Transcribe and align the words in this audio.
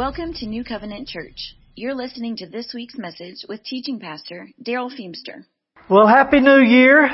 Welcome 0.00 0.32
to 0.36 0.46
New 0.46 0.64
Covenant 0.64 1.08
Church. 1.08 1.54
You're 1.74 1.94
listening 1.94 2.34
to 2.36 2.46
this 2.46 2.72
week's 2.74 2.96
message 2.96 3.44
with 3.46 3.62
teaching 3.62 4.00
pastor 4.00 4.48
Darrell 4.62 4.88
Feemster. 4.88 5.44
Well, 5.90 6.06
Happy 6.06 6.40
New 6.40 6.62
Year. 6.62 7.10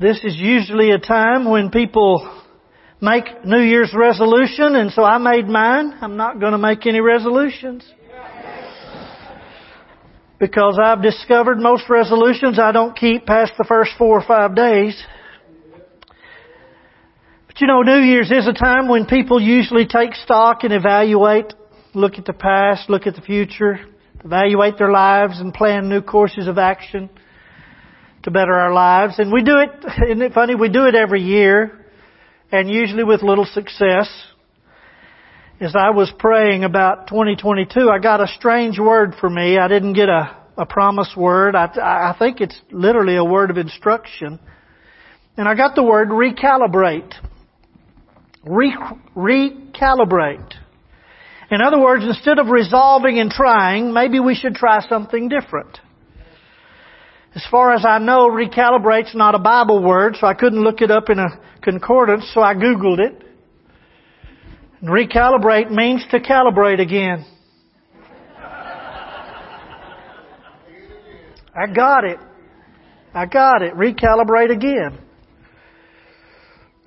This 0.00 0.18
is 0.24 0.34
usually 0.38 0.92
a 0.92 0.98
time 0.98 1.44
when 1.44 1.68
people 1.70 2.42
make 3.02 3.44
New 3.44 3.60
Year's 3.60 3.92
resolution, 3.94 4.76
and 4.76 4.90
so 4.92 5.04
I 5.04 5.18
made 5.18 5.46
mine. 5.46 5.92
I'm 6.00 6.16
not 6.16 6.40
going 6.40 6.52
to 6.52 6.58
make 6.58 6.86
any 6.86 7.02
resolutions. 7.02 7.86
Because 10.40 10.78
I've 10.82 11.02
discovered 11.02 11.58
most 11.58 11.84
resolutions 11.90 12.58
I 12.58 12.72
don't 12.72 12.96
keep 12.96 13.26
past 13.26 13.52
the 13.58 13.64
first 13.64 13.90
four 13.98 14.18
or 14.18 14.26
five 14.26 14.56
days. 14.56 14.98
But 17.56 17.62
you 17.62 17.68
know, 17.68 17.80
New 17.80 18.04
Year's 18.04 18.30
is 18.30 18.46
a 18.46 18.52
time 18.52 18.86
when 18.86 19.06
people 19.06 19.40
usually 19.40 19.86
take 19.86 20.14
stock 20.14 20.62
and 20.64 20.74
evaluate, 20.74 21.54
look 21.94 22.18
at 22.18 22.26
the 22.26 22.34
past, 22.34 22.90
look 22.90 23.06
at 23.06 23.14
the 23.14 23.22
future, 23.22 23.78
evaluate 24.22 24.76
their 24.76 24.90
lives 24.92 25.40
and 25.40 25.54
plan 25.54 25.88
new 25.88 26.02
courses 26.02 26.48
of 26.48 26.58
action 26.58 27.08
to 28.24 28.30
better 28.30 28.52
our 28.52 28.74
lives. 28.74 29.18
And 29.18 29.32
we 29.32 29.42
do 29.42 29.56
it, 29.56 29.70
isn't 30.04 30.20
it 30.20 30.34
funny? 30.34 30.54
We 30.54 30.68
do 30.68 30.84
it 30.84 30.94
every 30.94 31.22
year 31.22 31.86
and 32.52 32.68
usually 32.68 33.04
with 33.04 33.22
little 33.22 33.46
success. 33.46 34.10
As 35.58 35.74
I 35.74 35.88
was 35.92 36.12
praying 36.18 36.62
about 36.62 37.06
2022, 37.06 37.88
I 37.88 38.00
got 38.00 38.20
a 38.20 38.26
strange 38.36 38.78
word 38.78 39.14
for 39.18 39.30
me. 39.30 39.56
I 39.56 39.66
didn't 39.66 39.94
get 39.94 40.10
a, 40.10 40.36
a 40.58 40.66
promise 40.66 41.14
word. 41.16 41.56
I, 41.56 41.68
I 41.74 42.14
think 42.18 42.42
it's 42.42 42.60
literally 42.70 43.16
a 43.16 43.24
word 43.24 43.48
of 43.48 43.56
instruction. 43.56 44.40
And 45.38 45.48
I 45.48 45.54
got 45.54 45.74
the 45.74 45.82
word 45.82 46.08
recalibrate. 46.08 47.14
Re- 48.46 48.76
recalibrate. 49.16 50.54
In 51.50 51.60
other 51.60 51.80
words, 51.80 52.04
instead 52.04 52.38
of 52.38 52.48
resolving 52.48 53.18
and 53.18 53.30
trying, 53.30 53.92
maybe 53.92 54.20
we 54.20 54.34
should 54.34 54.54
try 54.54 54.80
something 54.88 55.28
different. 55.28 55.78
As 57.34 57.44
far 57.50 57.74
as 57.74 57.84
I 57.86 57.98
know, 57.98 58.30
recalibrate's 58.30 59.14
not 59.14 59.34
a 59.34 59.38
Bible 59.38 59.82
word, 59.82 60.16
so 60.18 60.26
I 60.26 60.34
couldn't 60.34 60.62
look 60.62 60.80
it 60.80 60.90
up 60.90 61.10
in 61.10 61.18
a 61.18 61.26
concordance, 61.60 62.30
so 62.32 62.40
I 62.40 62.54
Googled 62.54 62.98
it. 62.98 63.22
And 64.80 64.90
recalibrate 64.90 65.70
means 65.70 66.04
to 66.10 66.20
calibrate 66.20 66.80
again. 66.80 67.26
I 71.54 71.66
got 71.74 72.04
it. 72.04 72.18
I 73.14 73.26
got 73.26 73.62
it. 73.62 73.74
Recalibrate 73.74 74.50
again. 74.50 75.05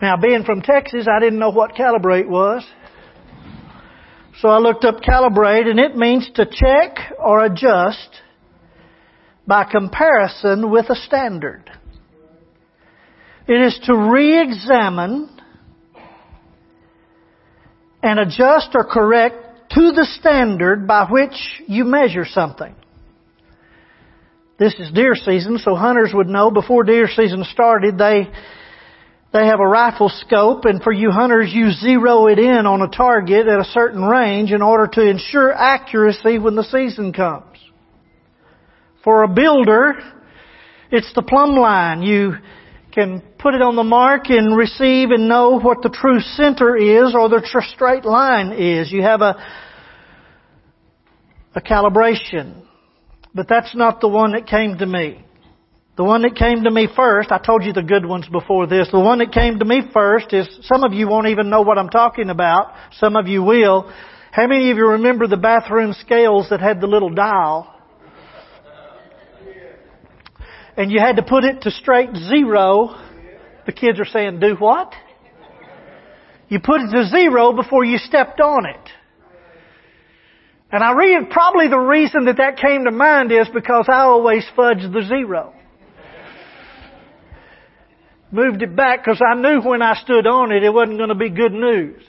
Now, 0.02 0.16
being 0.16 0.44
from 0.44 0.62
Texas, 0.62 1.08
I 1.12 1.20
didn't 1.20 1.40
know 1.40 1.50
what 1.50 1.76
calibrate 1.76 2.28
was. 2.28 2.66
So 4.40 4.48
I 4.48 4.60
looked 4.60 4.86
up 4.86 5.02
calibrate, 5.02 5.68
and 5.68 5.80
it 5.80 5.98
means 5.98 6.30
to 6.36 6.46
check 6.46 7.14
or 7.20 7.44
adjust 7.44 8.10
by 9.46 9.66
comparison 9.66 10.72
with 10.72 10.90
a 10.90 10.96
standard. 10.96 11.70
It 13.48 13.62
is 13.62 13.80
to 13.86 13.96
re-examine 13.96 15.30
and 18.02 18.20
adjust 18.20 18.70
or 18.76 18.86
correct 18.86 19.72
to 19.72 19.92
the 19.92 20.08
standard 20.20 20.88
by 20.88 21.08
which 21.10 21.34
you 21.68 21.84
measure 21.84 22.26
something. 22.26 22.74
This 24.58 24.76
is 24.76 24.92
deer 24.92 25.16
season, 25.16 25.58
so 25.58 25.76
hunters 25.76 26.12
would 26.14 26.28
know 26.28 26.52
before 26.52 26.84
deer 26.84 27.08
season 27.08 27.44
started, 27.52 27.98
they 27.98 28.30
they 29.32 29.46
have 29.46 29.60
a 29.60 29.68
rifle 29.68 30.10
scope, 30.10 30.66
and 30.66 30.82
for 30.82 30.92
you 30.92 31.12
hunters, 31.12 31.52
you 31.54 31.72
zero 31.72 32.26
it 32.28 32.40
in 32.40 32.66
on 32.66 32.82
a 32.82 32.88
target 32.88 33.48
at 33.48 33.60
a 33.60 33.64
certain 33.66 34.04
range 34.04 34.52
in 34.52 34.64
order 34.64 34.88
to 34.88 35.08
ensure 35.08 35.54
accuracy 35.54 36.40
when 36.40 36.56
the 36.56 36.64
season 36.64 37.14
comes. 37.14 37.46
For 39.04 39.24
a 39.24 39.28
builder, 39.28 39.94
it's 40.92 41.14
the 41.14 41.22
plumb 41.22 41.56
line. 41.56 42.02
You 42.02 42.34
can 42.92 43.22
put 43.38 43.54
it 43.54 43.62
on 43.62 43.76
the 43.76 43.84
mark 43.84 44.30
and 44.30 44.58
receive 44.58 45.12
and 45.12 45.30
know 45.30 45.60
what 45.60 45.84
the 45.84 45.90
true 45.90 46.20
center 46.20 46.76
is 46.76 47.14
or 47.14 47.30
the 47.30 47.42
straight 47.74 48.06
line 48.06 48.52
is. 48.52 48.92
You 48.92 49.04
have 49.04 49.22
a, 49.22 49.36
a 51.54 51.62
calibration. 51.62 52.66
But 53.34 53.48
that's 53.48 53.76
not 53.76 54.02
the 54.02 54.08
one 54.08 54.32
that 54.32 54.48
came 54.48 54.80
to 54.80 54.86
me. 54.88 55.24
The 56.00 56.06
one 56.06 56.22
that 56.22 56.38
came 56.38 56.64
to 56.64 56.72
me 56.72 56.88
first, 56.96 57.30
I 57.30 57.40
told 57.40 57.66
you 57.66 57.74
the 57.74 57.84
good 57.84 58.06
ones 58.06 58.26
before 58.32 58.68
this. 58.68 58.88
The 58.90 59.02
one 59.02 59.20
that 59.20 59.34
came 59.34 59.60
to 59.60 59.66
me 59.66 59.82
first 59.92 60.32
is, 60.32 60.48
some 60.62 60.86
of 60.86 60.94
you 60.94 61.10
won't 61.10 61.28
even 61.28 61.50
know 61.50 61.60
what 61.62 61.78
I'm 61.78 61.90
talking 61.90 62.30
about. 62.30 62.74
Some 62.94 63.18
of 63.18 63.28
you 63.28 63.44
will. 63.44 63.92
How 64.32 64.48
many 64.48 64.72
of 64.72 64.78
you 64.78 64.92
remember 64.92 65.28
the 65.28 65.36
bathroom 65.36 65.92
scales 65.92 66.48
that 66.52 66.62
had 66.62 66.80
the 66.80 66.88
little 66.88 67.10
dial? 67.10 67.76
And 70.78 70.90
you 70.90 71.02
had 71.02 71.18
to 71.18 71.22
put 71.22 71.44
it 71.44 71.64
to 71.64 71.72
straight 71.72 72.16
zero. 72.16 72.96
The 73.66 73.74
kids 73.74 74.00
are 74.00 74.06
saying, 74.06 74.40
do 74.40 74.56
what? 74.56 74.94
You 76.48 76.62
put 76.62 76.80
it 76.80 76.92
to 76.92 77.10
zero 77.10 77.52
before 77.52 77.84
you 77.84 77.98
stepped 77.98 78.40
on 78.40 78.66
it. 78.68 78.90
And 80.72 80.82
I 80.82 80.94
read 80.94 81.30
probably 81.30 81.68
the 81.68 81.78
reason 81.78 82.24
that 82.24 82.38
that 82.38 82.56
came 82.56 82.86
to 82.86 82.92
mind 82.92 83.34
is 83.34 83.50
because 83.54 83.88
I 83.92 84.04
always 84.04 84.46
fudge 84.56 84.80
the 84.94 85.04
zero 85.06 85.56
moved 88.32 88.62
it 88.62 88.76
back 88.76 89.04
because 89.04 89.22
I 89.26 89.36
knew 89.36 89.62
when 89.62 89.82
I 89.82 89.96
stood 90.02 90.28
on 90.28 90.52
it, 90.52 90.64
it 90.64 90.74
wasn't 90.74 90.98
going 90.98 91.10
to 91.10 91.16
be 91.16 91.30
good 91.30 91.54
news. 91.54 92.02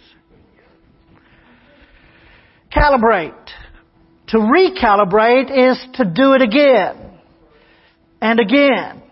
Calibrate. 2.74 3.34
To 4.28 4.36
recalibrate 4.36 5.50
is 5.50 5.84
to 5.94 6.04
do 6.04 6.34
it 6.34 6.42
again 6.42 7.18
and 8.20 8.38
again. 8.38 9.02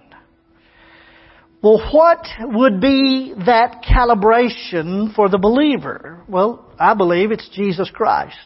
Well, 1.60 1.82
what 1.92 2.24
would 2.40 2.80
be 2.80 3.34
that 3.46 3.82
calibration 3.82 5.12
for 5.14 5.28
the 5.28 5.38
believer? 5.38 6.22
Well, 6.28 6.72
I 6.78 6.94
believe 6.94 7.32
it's 7.32 7.48
Jesus 7.48 7.90
Christ. 7.92 8.36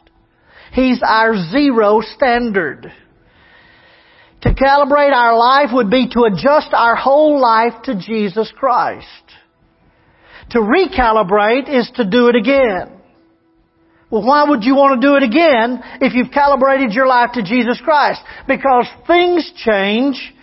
He's 0.73 1.03
our 1.07 1.37
zero 1.51 2.01
standard. 2.01 2.91
To 4.43 4.55
calibrate 4.55 5.13
our 5.13 5.37
life 5.37 5.71
would 5.73 5.91
be 5.91 6.09
to 6.11 6.25
adjust 6.25 6.69
our 6.73 6.97
whole 6.97 7.41
life 7.41 7.75
to 7.85 7.95
Jesus 7.95 8.53
Christ. 8.57 9.07
To 10.51 10.59
recalibrate 10.59 11.69
is 11.69 11.91
to 11.95 12.05
do 12.09 12.29
it 12.29 12.37
again. 12.37 13.01
Well, 14.11 14.27
why 14.27 14.45
would 14.47 14.65
you 14.65 14.75
want 14.75 15.01
to 15.01 15.07
do 15.07 15.15
it 15.15 15.23
again 15.23 15.81
if 16.03 16.13
you've 16.13 16.33
calibrated 16.33 16.93
your 16.93 17.07
life 17.07 17.31
to 17.35 17.43
Jesus 17.43 17.81
Christ? 17.83 18.21
Because 18.47 18.87
things 19.07 19.51
change, 19.57 20.35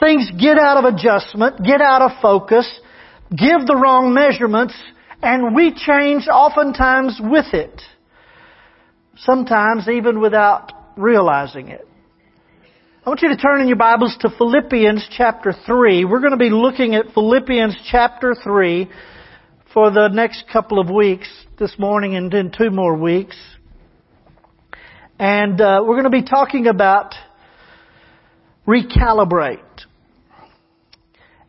things 0.00 0.28
get 0.40 0.58
out 0.58 0.82
of 0.82 0.92
adjustment, 0.92 1.62
get 1.62 1.80
out 1.80 2.02
of 2.02 2.20
focus, 2.20 2.68
give 3.30 3.66
the 3.66 3.76
wrong 3.76 4.12
measurements, 4.12 4.74
and 5.22 5.54
we 5.54 5.72
change 5.72 6.26
oftentimes 6.26 7.20
with 7.22 7.52
it. 7.52 7.80
Sometimes 9.18 9.88
even 9.88 10.20
without 10.20 10.72
realizing 10.96 11.68
it. 11.68 11.86
I 13.04 13.08
want 13.08 13.20
you 13.20 13.30
to 13.30 13.36
turn 13.36 13.60
in 13.60 13.66
your 13.66 13.76
Bibles 13.76 14.16
to 14.20 14.30
Philippians 14.30 15.08
chapter 15.10 15.52
3. 15.66 16.04
We're 16.04 16.20
going 16.20 16.30
to 16.30 16.36
be 16.36 16.50
looking 16.50 16.94
at 16.94 17.12
Philippians 17.12 17.76
chapter 17.90 18.32
3 18.32 18.88
for 19.74 19.90
the 19.90 20.06
next 20.06 20.44
couple 20.52 20.78
of 20.78 20.88
weeks, 20.88 21.26
this 21.58 21.76
morning 21.80 22.14
and 22.14 22.30
then 22.30 22.52
two 22.56 22.70
more 22.70 22.96
weeks. 22.96 23.36
And 25.18 25.60
uh, 25.60 25.80
we're 25.84 26.00
going 26.00 26.04
to 26.04 26.10
be 26.10 26.22
talking 26.22 26.68
about 26.68 27.16
recalibrate. 28.68 29.58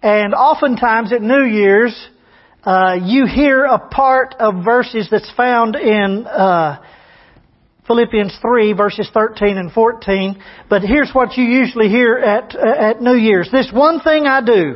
And 0.02 0.34
oftentimes 0.34 1.14
at 1.14 1.22
New 1.22 1.44
Year's, 1.44 1.96
uh, 2.64 2.96
you 3.00 3.28
hear 3.28 3.66
a 3.66 3.78
part 3.78 4.34
of 4.40 4.66
verses 4.66 5.08
that's 5.12 5.32
found 5.38 5.76
in 5.76 6.26
uh, 6.26 6.82
Philippians 7.88 8.38
3 8.42 8.74
verses 8.74 9.10
13 9.14 9.58
and 9.58 9.72
14. 9.72 10.42
But 10.70 10.82
here's 10.84 11.12
what 11.12 11.38
you 11.38 11.44
usually 11.44 11.90
hear 11.90 12.18
at, 12.18 12.56
uh, 12.56 12.90
at 12.90 13.02
New 13.02 13.16
Year's. 13.16 13.50
This 13.52 13.70
one 13.74 14.00
thing 14.00 14.26
I 14.26 14.42
do, 14.42 14.76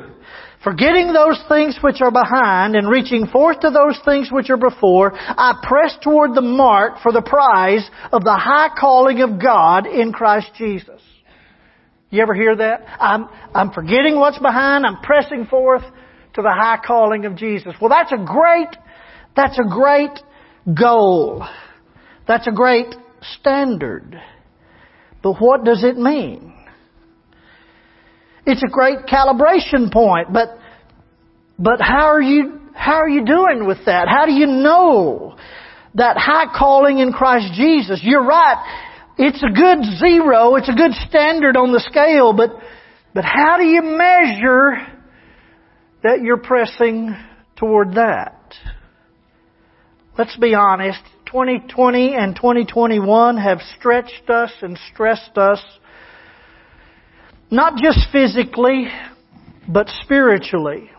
forgetting 0.63 1.13
those 1.13 1.41
things 1.47 1.77
which 1.81 2.01
are 2.01 2.11
behind 2.11 2.75
and 2.75 2.89
reaching 2.89 3.27
forth 3.27 3.61
to 3.61 3.71
those 3.71 3.99
things 4.03 4.29
which 4.31 4.49
are 4.49 4.57
before, 4.57 5.13
I 5.15 5.63
press 5.63 5.95
toward 6.03 6.35
the 6.35 6.41
mark 6.41 6.99
for 7.01 7.11
the 7.11 7.21
prize 7.21 7.89
of 8.11 8.23
the 8.23 8.35
high 8.35 8.69
calling 8.77 9.21
of 9.21 9.41
God 9.41 9.87
in 9.87 10.11
Christ 10.11 10.51
Jesus. 10.57 11.01
You 12.09 12.21
ever 12.21 12.33
hear 12.33 12.55
that? 12.55 12.85
I'm, 12.99 13.27
I'm 13.53 13.71
forgetting 13.71 14.15
what's 14.17 14.39
behind, 14.39 14.85
I'm 14.85 15.01
pressing 15.01 15.45
forth 15.45 15.83
to 16.33 16.41
the 16.41 16.53
high 16.53 16.79
calling 16.85 17.25
of 17.25 17.35
Jesus. 17.35 17.73
Well, 17.81 17.89
that's 17.89 18.11
a 18.11 18.23
great, 18.23 18.69
that's 19.35 19.57
a 19.59 19.67
great 19.67 20.17
goal. 20.73 21.45
That's 22.27 22.47
a 22.47 22.51
great 22.51 22.93
standard. 23.39 24.19
But 25.23 25.35
what 25.39 25.63
does 25.63 25.83
it 25.83 25.97
mean? 25.97 26.53
It's 28.45 28.63
a 28.63 28.71
great 28.71 28.99
calibration 29.07 29.91
point, 29.91 30.31
but, 30.31 30.57
but 31.59 31.81
how 31.81 32.05
are 32.05 32.21
you, 32.21 32.61
how 32.73 32.95
are 32.95 33.09
you 33.09 33.25
doing 33.25 33.67
with 33.67 33.79
that? 33.85 34.07
How 34.07 34.25
do 34.25 34.31
you 34.31 34.47
know 34.47 35.37
that 35.97 36.15
high 36.15 36.45
calling 36.55 36.99
in 36.99 37.11
Christ 37.11 37.53
Jesus. 37.55 37.99
You're 38.03 38.23
right. 38.23 38.63
It's 39.17 39.41
a 39.43 39.51
good 39.51 39.83
zero. 39.97 40.55
It's 40.55 40.69
a 40.69 40.73
good 40.73 40.93
standard 41.09 41.57
on 41.57 41.71
the 41.71 41.79
scale, 41.79 42.33
but, 42.33 42.51
but 43.15 43.25
how 43.25 43.57
do 43.57 43.63
you 43.63 43.81
measure 43.81 44.75
that 46.03 46.21
you're 46.21 46.37
pressing 46.37 47.15
toward 47.55 47.95
that? 47.95 48.53
Let's 50.17 50.37
be 50.37 50.53
honest. 50.53 51.01
2020 51.27 52.15
and 52.15 52.35
2021 52.35 53.37
have 53.37 53.59
stretched 53.77 54.29
us 54.29 54.51
and 54.61 54.79
stressed 54.93 55.37
us, 55.37 55.61
not 57.51 57.77
just 57.81 58.07
physically, 58.11 58.87
but 59.67 59.89
spiritually. 60.03 60.89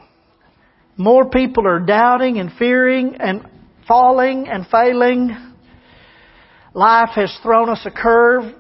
More 0.98 1.30
people 1.30 1.66
are 1.66 1.80
doubting 1.80 2.38
and 2.38 2.52
fearing 2.58 3.16
and 3.18 3.48
falling 3.86 4.48
and 4.48 4.66
failing. 4.66 5.34
Life 6.74 7.10
has 7.14 7.34
thrown 7.42 7.70
us 7.70 7.80
a 7.86 7.90
curve. 7.90 8.52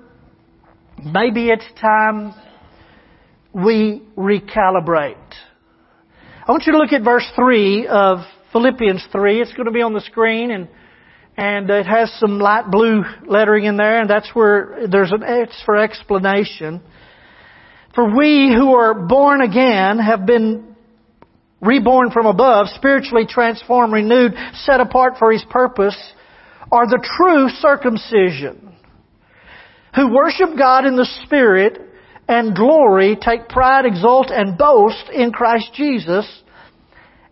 Maybe 1.04 1.50
it's 1.50 1.66
time 1.78 2.32
we 3.52 4.02
recalibrate. 4.16 5.16
I 6.46 6.50
want 6.50 6.64
you 6.66 6.72
to 6.72 6.78
look 6.78 6.94
at 6.94 7.04
verse 7.04 7.30
3 7.36 7.88
of 7.88 8.20
Philippians 8.52 9.04
3. 9.12 9.42
It's 9.42 9.52
going 9.52 9.66
to 9.66 9.72
be 9.72 9.82
on 9.82 9.92
the 9.92 10.00
screen 10.00 10.50
and 10.50 10.68
and 11.38 11.70
it 11.70 11.86
has 11.86 12.12
some 12.18 12.40
light 12.40 12.68
blue 12.68 13.04
lettering 13.28 13.64
in 13.64 13.76
there, 13.76 14.00
and 14.00 14.10
that's 14.10 14.28
where 14.34 14.88
there's 14.90 15.12
an 15.12 15.22
X 15.22 15.62
for 15.64 15.76
explanation. 15.76 16.82
For 17.94 18.16
we 18.16 18.52
who 18.52 18.74
are 18.74 19.06
born 19.06 19.40
again 19.40 20.00
have 20.00 20.26
been 20.26 20.74
reborn 21.60 22.10
from 22.10 22.26
above, 22.26 22.66
spiritually 22.74 23.24
transformed, 23.28 23.92
renewed, 23.92 24.34
set 24.54 24.80
apart 24.80 25.14
for 25.20 25.30
His 25.30 25.44
purpose, 25.48 25.96
are 26.72 26.88
the 26.88 27.06
true 27.16 27.48
circumcision, 27.60 28.74
who 29.94 30.12
worship 30.12 30.58
God 30.58 30.86
in 30.86 30.96
the 30.96 31.08
Spirit 31.24 31.80
and 32.26 32.54
glory, 32.54 33.16
take 33.16 33.48
pride, 33.48 33.86
exult, 33.86 34.32
and 34.32 34.58
boast 34.58 35.08
in 35.14 35.30
Christ 35.30 35.70
Jesus, 35.72 36.26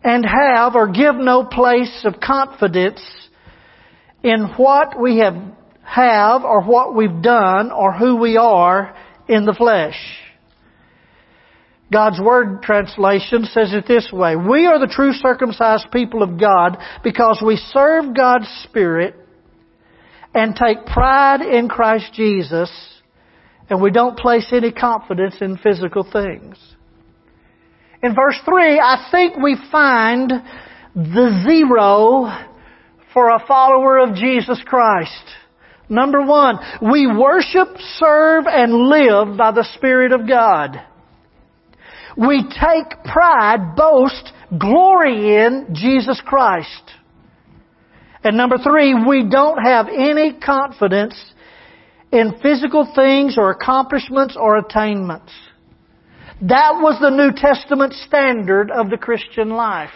and 0.05 0.25
have 0.25 0.76
or 0.76 0.93
give 0.93 1.17
no 1.17 1.44
place 1.44 2.05
of 2.05 2.20
confidence 2.20 3.02
in 4.26 4.49
what 4.56 5.00
we 5.00 5.19
have, 5.19 5.37
have 5.84 6.43
or 6.43 6.61
what 6.61 6.96
we've 6.96 7.23
done 7.23 7.70
or 7.70 7.93
who 7.93 8.17
we 8.17 8.37
are 8.37 8.93
in 9.28 9.44
the 9.44 9.55
flesh. 9.55 9.94
God's 11.93 12.20
Word 12.20 12.61
translation 12.62 13.44
says 13.44 13.73
it 13.73 13.87
this 13.87 14.11
way. 14.12 14.34
We 14.34 14.67
are 14.67 14.81
the 14.81 14.93
true 14.93 15.12
circumcised 15.12 15.93
people 15.93 16.25
of 16.25 16.40
God 16.40 16.76
because 17.05 17.40
we 17.46 17.55
serve 17.55 18.17
God's 18.17 18.49
Spirit 18.64 19.14
and 20.34 20.56
take 20.56 20.87
pride 20.87 21.43
in 21.43 21.69
Christ 21.69 22.12
Jesus 22.12 22.69
and 23.70 23.81
we 23.81 23.93
don't 23.93 24.19
place 24.19 24.49
any 24.50 24.73
confidence 24.73 25.37
in 25.40 25.56
physical 25.56 26.02
things. 26.02 26.58
In 28.02 28.12
verse 28.12 28.40
3, 28.44 28.81
I 28.81 29.06
think 29.12 29.37
we 29.37 29.56
find 29.70 30.32
the 30.96 31.44
zero 31.46 32.55
for 33.17 33.31
a 33.31 33.43
follower 33.49 33.97
of 33.97 34.15
Jesus 34.15 34.61
Christ. 34.67 35.25
Number 35.89 36.21
one, 36.21 36.59
we 36.83 37.07
worship, 37.07 37.69
serve, 37.97 38.45
and 38.47 38.75
live 38.75 39.39
by 39.39 39.53
the 39.53 39.67
Spirit 39.75 40.13
of 40.13 40.29
God. 40.29 40.79
We 42.15 42.43
take 42.43 43.05
pride, 43.05 43.75
boast, 43.75 44.33
glory 44.59 45.35
in 45.35 45.69
Jesus 45.73 46.21
Christ. 46.27 46.69
And 48.23 48.37
number 48.37 48.59
three, 48.59 48.95
we 49.09 49.27
don't 49.27 49.65
have 49.65 49.87
any 49.89 50.35
confidence 50.39 51.19
in 52.12 52.35
physical 52.43 52.87
things 52.95 53.39
or 53.39 53.51
accomplishments 53.51 54.37
or 54.39 54.59
attainments. 54.59 55.33
That 56.43 56.81
was 56.83 57.01
the 57.01 57.09
New 57.09 57.33
Testament 57.35 57.95
standard 57.95 58.71
of 58.71 58.91
the 58.91 58.99
Christian 58.99 59.49
life. 59.49 59.89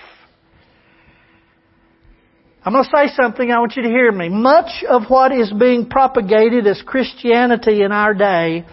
I'm 2.62 2.74
going 2.74 2.84
to 2.84 2.90
say 2.94 3.14
something, 3.14 3.50
I 3.50 3.58
want 3.58 3.74
you 3.74 3.82
to 3.84 3.88
hear 3.88 4.12
me. 4.12 4.28
Much 4.28 4.84
of 4.86 5.04
what 5.08 5.32
is 5.32 5.50
being 5.50 5.88
propagated 5.88 6.66
as 6.66 6.82
Christianity 6.84 7.82
in 7.82 7.90
our 7.90 8.12
day 8.12 8.66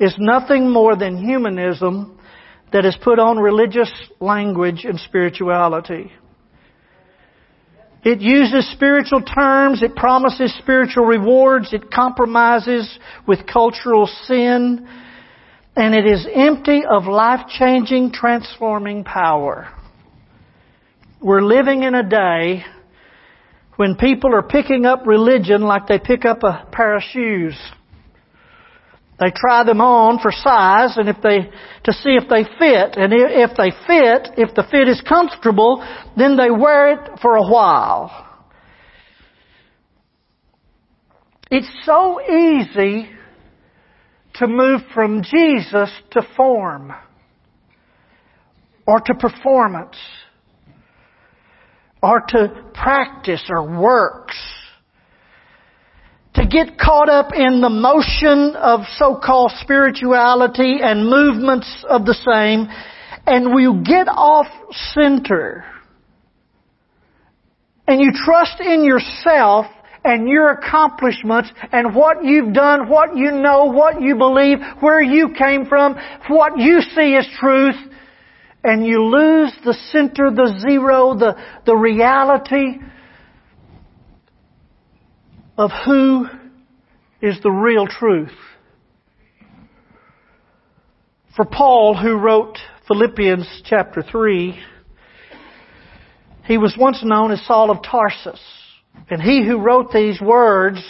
is 0.00 0.16
nothing 0.18 0.68
more 0.68 0.96
than 0.96 1.16
humanism 1.16 2.18
that 2.72 2.84
is 2.84 2.96
put 3.02 3.20
on 3.20 3.38
religious 3.38 3.90
language 4.18 4.84
and 4.84 4.98
spirituality. 4.98 6.10
It 8.02 8.20
uses 8.20 8.68
spiritual 8.72 9.22
terms, 9.22 9.82
it 9.82 9.94
promises 9.94 10.52
spiritual 10.58 11.04
rewards, 11.04 11.72
it 11.72 11.90
compromises 11.90 12.98
with 13.28 13.46
cultural 13.46 14.08
sin, 14.24 14.88
and 15.76 15.94
it 15.94 16.06
is 16.06 16.26
empty 16.34 16.82
of 16.90 17.04
life-changing, 17.04 18.12
transforming 18.12 19.04
power. 19.04 19.68
We're 21.20 21.42
living 21.42 21.84
in 21.84 21.94
a 21.94 22.08
day 22.08 22.64
when 23.80 23.96
people 23.96 24.34
are 24.34 24.42
picking 24.42 24.84
up 24.84 25.06
religion 25.06 25.62
like 25.62 25.86
they 25.86 25.98
pick 25.98 26.26
up 26.26 26.42
a 26.42 26.68
pair 26.70 26.96
of 26.96 27.02
shoes. 27.02 27.58
They 29.18 29.32
try 29.34 29.64
them 29.64 29.80
on 29.80 30.18
for 30.20 30.30
size 30.30 30.98
and 30.98 31.08
if 31.08 31.16
they, 31.22 31.50
to 31.84 31.92
see 31.94 32.10
if 32.10 32.28
they 32.28 32.44
fit. 32.44 32.98
And 32.98 33.14
if 33.14 33.56
they 33.56 33.70
fit, 33.70 34.34
if 34.36 34.54
the 34.54 34.66
fit 34.70 34.86
is 34.86 35.00
comfortable, 35.08 35.82
then 36.14 36.36
they 36.36 36.50
wear 36.50 36.92
it 36.92 37.20
for 37.22 37.36
a 37.36 37.42
while. 37.42 38.28
It's 41.50 41.70
so 41.86 42.20
easy 42.20 43.08
to 44.34 44.46
move 44.46 44.82
from 44.92 45.22
Jesus 45.22 45.90
to 46.10 46.20
form 46.36 46.92
or 48.86 49.00
to 49.00 49.14
performance 49.14 49.96
or 52.02 52.22
to 52.28 52.70
practice 52.74 53.42
or 53.48 53.62
works. 53.80 54.36
To 56.34 56.46
get 56.46 56.78
caught 56.78 57.08
up 57.08 57.32
in 57.34 57.60
the 57.60 57.68
motion 57.68 58.54
of 58.56 58.80
so-called 58.96 59.52
spirituality 59.60 60.78
and 60.80 61.08
movements 61.08 61.84
of 61.88 62.06
the 62.06 62.14
same, 62.14 62.68
and 63.26 63.54
we 63.54 63.66
get 63.84 64.06
off 64.08 64.46
center. 64.94 65.64
And 67.86 68.00
you 68.00 68.12
trust 68.24 68.60
in 68.60 68.84
yourself 68.84 69.66
and 70.04 70.28
your 70.28 70.52
accomplishments 70.52 71.50
and 71.72 71.94
what 71.94 72.24
you've 72.24 72.54
done, 72.54 72.88
what 72.88 73.16
you 73.16 73.32
know, 73.32 73.64
what 73.64 74.00
you 74.00 74.16
believe, 74.16 74.58
where 74.80 75.02
you 75.02 75.34
came 75.36 75.66
from, 75.66 75.96
what 76.28 76.58
you 76.58 76.80
see 76.80 77.16
as 77.16 77.26
truth, 77.38 77.74
and 78.62 78.86
you 78.86 79.04
lose 79.04 79.52
the 79.64 79.74
center, 79.90 80.30
the 80.30 80.58
zero, 80.68 81.14
the, 81.14 81.36
the 81.64 81.74
reality 81.74 82.78
of 85.56 85.70
who 85.84 86.26
is 87.22 87.38
the 87.42 87.50
real 87.50 87.86
truth. 87.86 88.32
For 91.36 91.44
Paul, 91.44 91.96
who 91.96 92.16
wrote 92.16 92.58
Philippians 92.86 93.62
chapter 93.64 94.02
3, 94.02 94.58
he 96.44 96.58
was 96.58 96.74
once 96.78 97.00
known 97.02 97.30
as 97.30 97.44
Saul 97.46 97.70
of 97.70 97.82
Tarsus. 97.82 98.40
And 99.08 99.22
he 99.22 99.46
who 99.46 99.58
wrote 99.58 99.92
these 99.92 100.20
words, 100.20 100.82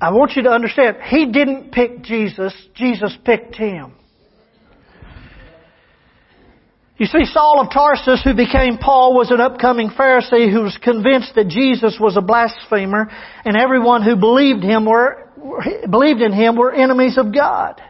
I 0.00 0.12
want 0.12 0.32
you 0.36 0.42
to 0.44 0.50
understand, 0.50 0.96
he 1.08 1.26
didn't 1.26 1.72
pick 1.72 2.02
Jesus, 2.02 2.54
Jesus 2.74 3.16
picked 3.24 3.56
him. 3.56 3.94
You 6.96 7.06
see, 7.06 7.24
Saul 7.24 7.60
of 7.60 7.72
Tarsus, 7.72 8.22
who 8.22 8.34
became 8.34 8.78
Paul, 8.78 9.14
was 9.16 9.32
an 9.32 9.40
upcoming 9.40 9.90
Pharisee 9.90 10.52
who 10.52 10.62
was 10.62 10.78
convinced 10.80 11.34
that 11.34 11.48
Jesus 11.48 11.98
was 12.00 12.16
a 12.16 12.22
blasphemer 12.22 13.10
and 13.44 13.56
everyone 13.56 14.02
who 14.02 14.14
believed 14.14 14.62
him 14.62 14.86
were, 14.86 15.28
believed 15.90 16.20
in 16.20 16.32
him 16.32 16.56
were 16.56 16.72
enemies 16.72 17.18
of 17.18 17.34
God, 17.34 17.82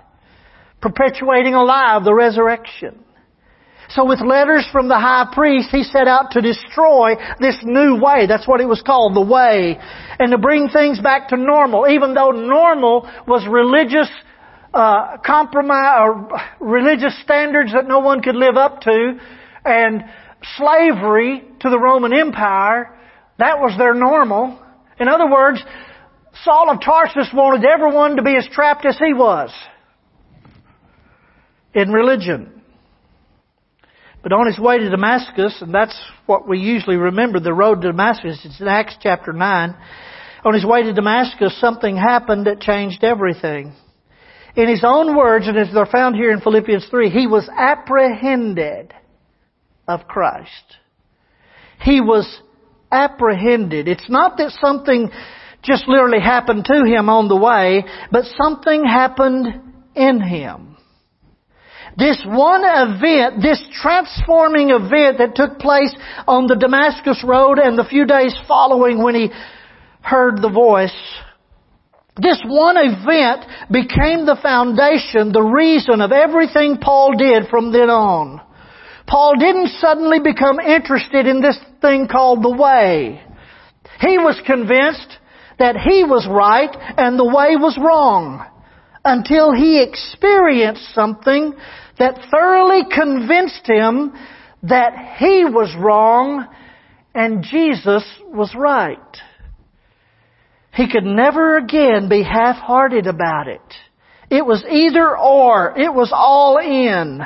perpetuating 0.81 1.53
a 1.53 1.63
lie 1.63 1.97
of 1.97 2.05
the 2.05 2.15
resurrection. 2.15 3.05
So 3.91 4.07
with 4.07 4.23
letters 4.23 4.67
from 4.73 4.89
the 4.89 4.99
high 4.99 5.29
priest, 5.35 5.69
he 5.71 5.83
set 5.83 6.09
out 6.09 6.31
to 6.31 6.41
destroy 6.41 7.17
this 7.41 7.59
new 7.63 8.01
way. 8.01 8.27
That's 8.27 8.49
what 8.49 8.63
it 8.63 8.67
was 8.67 8.81
called, 8.81 9.15
the 9.15 9.21
way. 9.21 9.79
And 10.19 10.31
to 10.31 10.39
bring 10.39 10.71
things 10.71 10.99
back 10.99 11.29
to 11.29 11.37
normal, 11.37 11.87
even 11.89 12.15
though 12.15 12.31
normal 12.31 13.07
was 13.29 13.47
religious 13.47 14.09
uh, 14.75 15.19
compromise 15.25 16.00
or 16.00 16.40
religious 16.61 17.19
standards 17.23 17.73
that 17.73 17.87
no 17.87 18.00
one 18.00 18.23
could 18.23 18.35
live 18.35 18.57
up 18.57 18.81
to, 18.81 19.19
and 19.64 20.04
slavery 20.57 21.43
to 21.61 21.71
the 21.71 21.78
Roman 21.78 22.12
Empire. 22.12 22.99
That 23.38 23.61
was 23.61 23.76
their 23.78 23.95
normal. 23.95 24.61
In 24.99 25.09
other 25.09 25.31
words, 25.31 25.62
Saul 26.43 26.71
of 26.71 26.81
Tarsus 26.81 27.31
wanted 27.33 27.64
everyone 27.64 28.16
to 28.16 28.23
be 28.23 28.37
as 28.37 28.49
trapped 28.52 28.85
as 28.85 28.99
he 28.99 29.14
was 29.14 29.50
in 31.73 31.90
religion. 31.90 32.62
But 34.23 34.33
on 34.33 34.47
his 34.47 34.59
way 34.59 34.78
to 34.78 34.90
Damascus, 34.90 35.59
and 35.61 35.73
that's 35.73 35.99
what 36.26 36.49
we 36.49 36.59
usually 36.59 36.97
remember, 36.97 37.40
the 37.40 37.52
road 37.52 37.83
to 37.83 37.88
Damascus, 37.88 38.40
it's 38.45 38.61
in 38.61 38.69
Acts 38.69 38.97
chapter 39.00 39.33
9. 39.33 39.76
On 40.45 40.54
his 40.54 40.64
way 40.64 40.83
to 40.83 40.93
Damascus, 40.93 41.59
something 41.61 41.97
happened 41.97 42.47
that 42.47 42.61
changed 42.61 43.04
everything. 43.04 43.75
In 44.57 44.69
his 44.69 44.85
own 44.87 45.17
words, 45.17 45.49
and 45.49 45.59
as 45.59 45.73
they're 45.73 45.87
found 45.87 46.15
here 46.15 46.31
in 46.31 46.41
Philippians 46.41 46.87
3, 46.89 47.11
he 47.11 47.27
was 47.27 47.49
apprehended 47.57 48.93
of 49.89 50.07
Christ. 50.07 50.79
He 51.81 52.01
was 52.01 52.41
apprehended. 52.93 53.89
It's 53.89 54.09
not 54.09 54.37
that 54.39 54.53
something 54.61 55.11
just 55.63 55.89
literally 55.89 56.21
happened 56.21 56.65
to 56.67 56.85
him 56.85 57.09
on 57.09 57.29
the 57.29 57.37
way, 57.37 57.85
but 58.13 58.25
something 58.41 58.85
happened 58.85 59.47
in 59.97 60.21
him. 60.21 60.77
This 61.97 62.23
one 62.27 62.63
event, 62.65 63.43
this 63.43 63.63
transforming 63.81 64.71
event 64.71 65.19
that 65.19 65.35
took 65.35 65.59
place 65.59 65.95
on 66.27 66.47
the 66.47 66.57
Damascus 66.57 67.23
road 67.25 67.59
and 67.59 67.79
the 67.79 67.85
few 67.85 68.05
days 68.05 68.35
following 68.49 69.03
when 69.03 69.15
he 69.15 69.31
heard 70.01 70.43
the 70.43 70.51
voice, 70.51 70.95
this 72.16 72.40
one 72.47 72.76
event 72.76 73.44
became 73.73 74.25
the 74.25 74.38
foundation, 74.40 75.33
the 75.33 75.42
reason 75.42 76.00
of 76.00 76.12
everything 76.12 76.78
Paul 76.80 77.16
did 77.16 77.49
from 77.49 77.73
then 77.73 77.90
on. 77.90 78.40
Paul 79.06 79.35
didn't 79.38 79.68
suddenly 79.80 80.21
become 80.21 80.61
interested 80.61 81.26
in 81.26 81.40
this 81.40 81.59
thing 81.80 82.06
called 82.09 82.42
the 82.42 82.56
way. 82.56 83.21
He 84.00 84.18
was 84.18 84.40
convinced 84.47 85.18
that 85.59 85.76
he 85.76 86.04
was 86.04 86.26
right 86.28 86.75
and 86.97 87.18
the 87.18 87.25
way 87.25 87.56
was 87.56 87.78
wrong 87.78 88.47
until 89.04 89.52
he 89.52 89.83
experienced 89.83 90.94
something 90.94 91.54
that 91.99 92.26
thoroughly 92.30 92.83
convinced 92.92 93.66
him 93.66 94.12
that 94.62 95.16
he 95.18 95.44
was 95.44 95.75
wrong 95.78 96.47
and 97.14 97.44
Jesus 97.44 98.04
was 98.26 98.54
right. 98.56 98.99
He 100.75 100.90
could 100.90 101.04
never 101.04 101.57
again 101.57 102.09
be 102.09 102.23
half-hearted 102.23 103.07
about 103.07 103.49
it. 103.49 103.62
It 104.31 104.45
was 104.45 104.64
either 104.69 105.16
or. 105.16 105.78
It 105.78 105.93
was 105.93 106.11
all 106.12 106.59
in. 106.59 107.21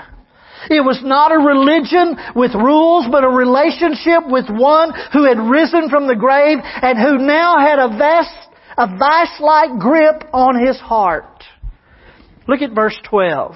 It 0.71 0.85
was 0.85 1.01
not 1.03 1.33
a 1.33 1.39
religion 1.39 2.17
with 2.35 2.55
rules, 2.55 3.07
but 3.11 3.25
a 3.25 3.29
relationship 3.29 4.27
with 4.27 4.51
one 4.51 4.93
who 5.13 5.25
had 5.25 5.39
risen 5.39 5.89
from 5.89 6.07
the 6.07 6.17
grave 6.17 6.59
and 6.63 6.99
who 6.99 7.19
now 7.19 7.59
had 7.59 7.79
a 7.79 7.89
vast, 7.97 8.51
a 8.77 8.87
vice-like 8.87 9.79
grip 9.79 10.29
on 10.33 10.67
his 10.67 10.79
heart. 10.79 11.45
Look 12.47 12.61
at 12.61 12.75
verse 12.75 12.99
12. 13.09 13.55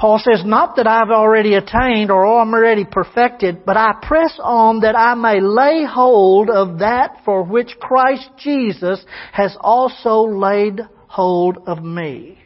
Paul 0.00 0.18
says, 0.18 0.42
not 0.46 0.76
that 0.76 0.86
I've 0.86 1.10
already 1.10 1.54
attained 1.54 2.10
or 2.10 2.24
oh, 2.24 2.38
I'm 2.38 2.54
already 2.54 2.86
perfected, 2.90 3.66
but 3.66 3.76
I 3.76 3.92
press 4.00 4.32
on 4.42 4.80
that 4.80 4.96
I 4.96 5.14
may 5.14 5.42
lay 5.42 5.84
hold 5.84 6.48
of 6.48 6.78
that 6.78 7.18
for 7.22 7.42
which 7.42 7.76
Christ 7.78 8.30
Jesus 8.38 9.04
has 9.32 9.54
also 9.60 10.22
laid 10.22 10.80
hold 11.06 11.58
of 11.66 11.84
me. 11.84 12.38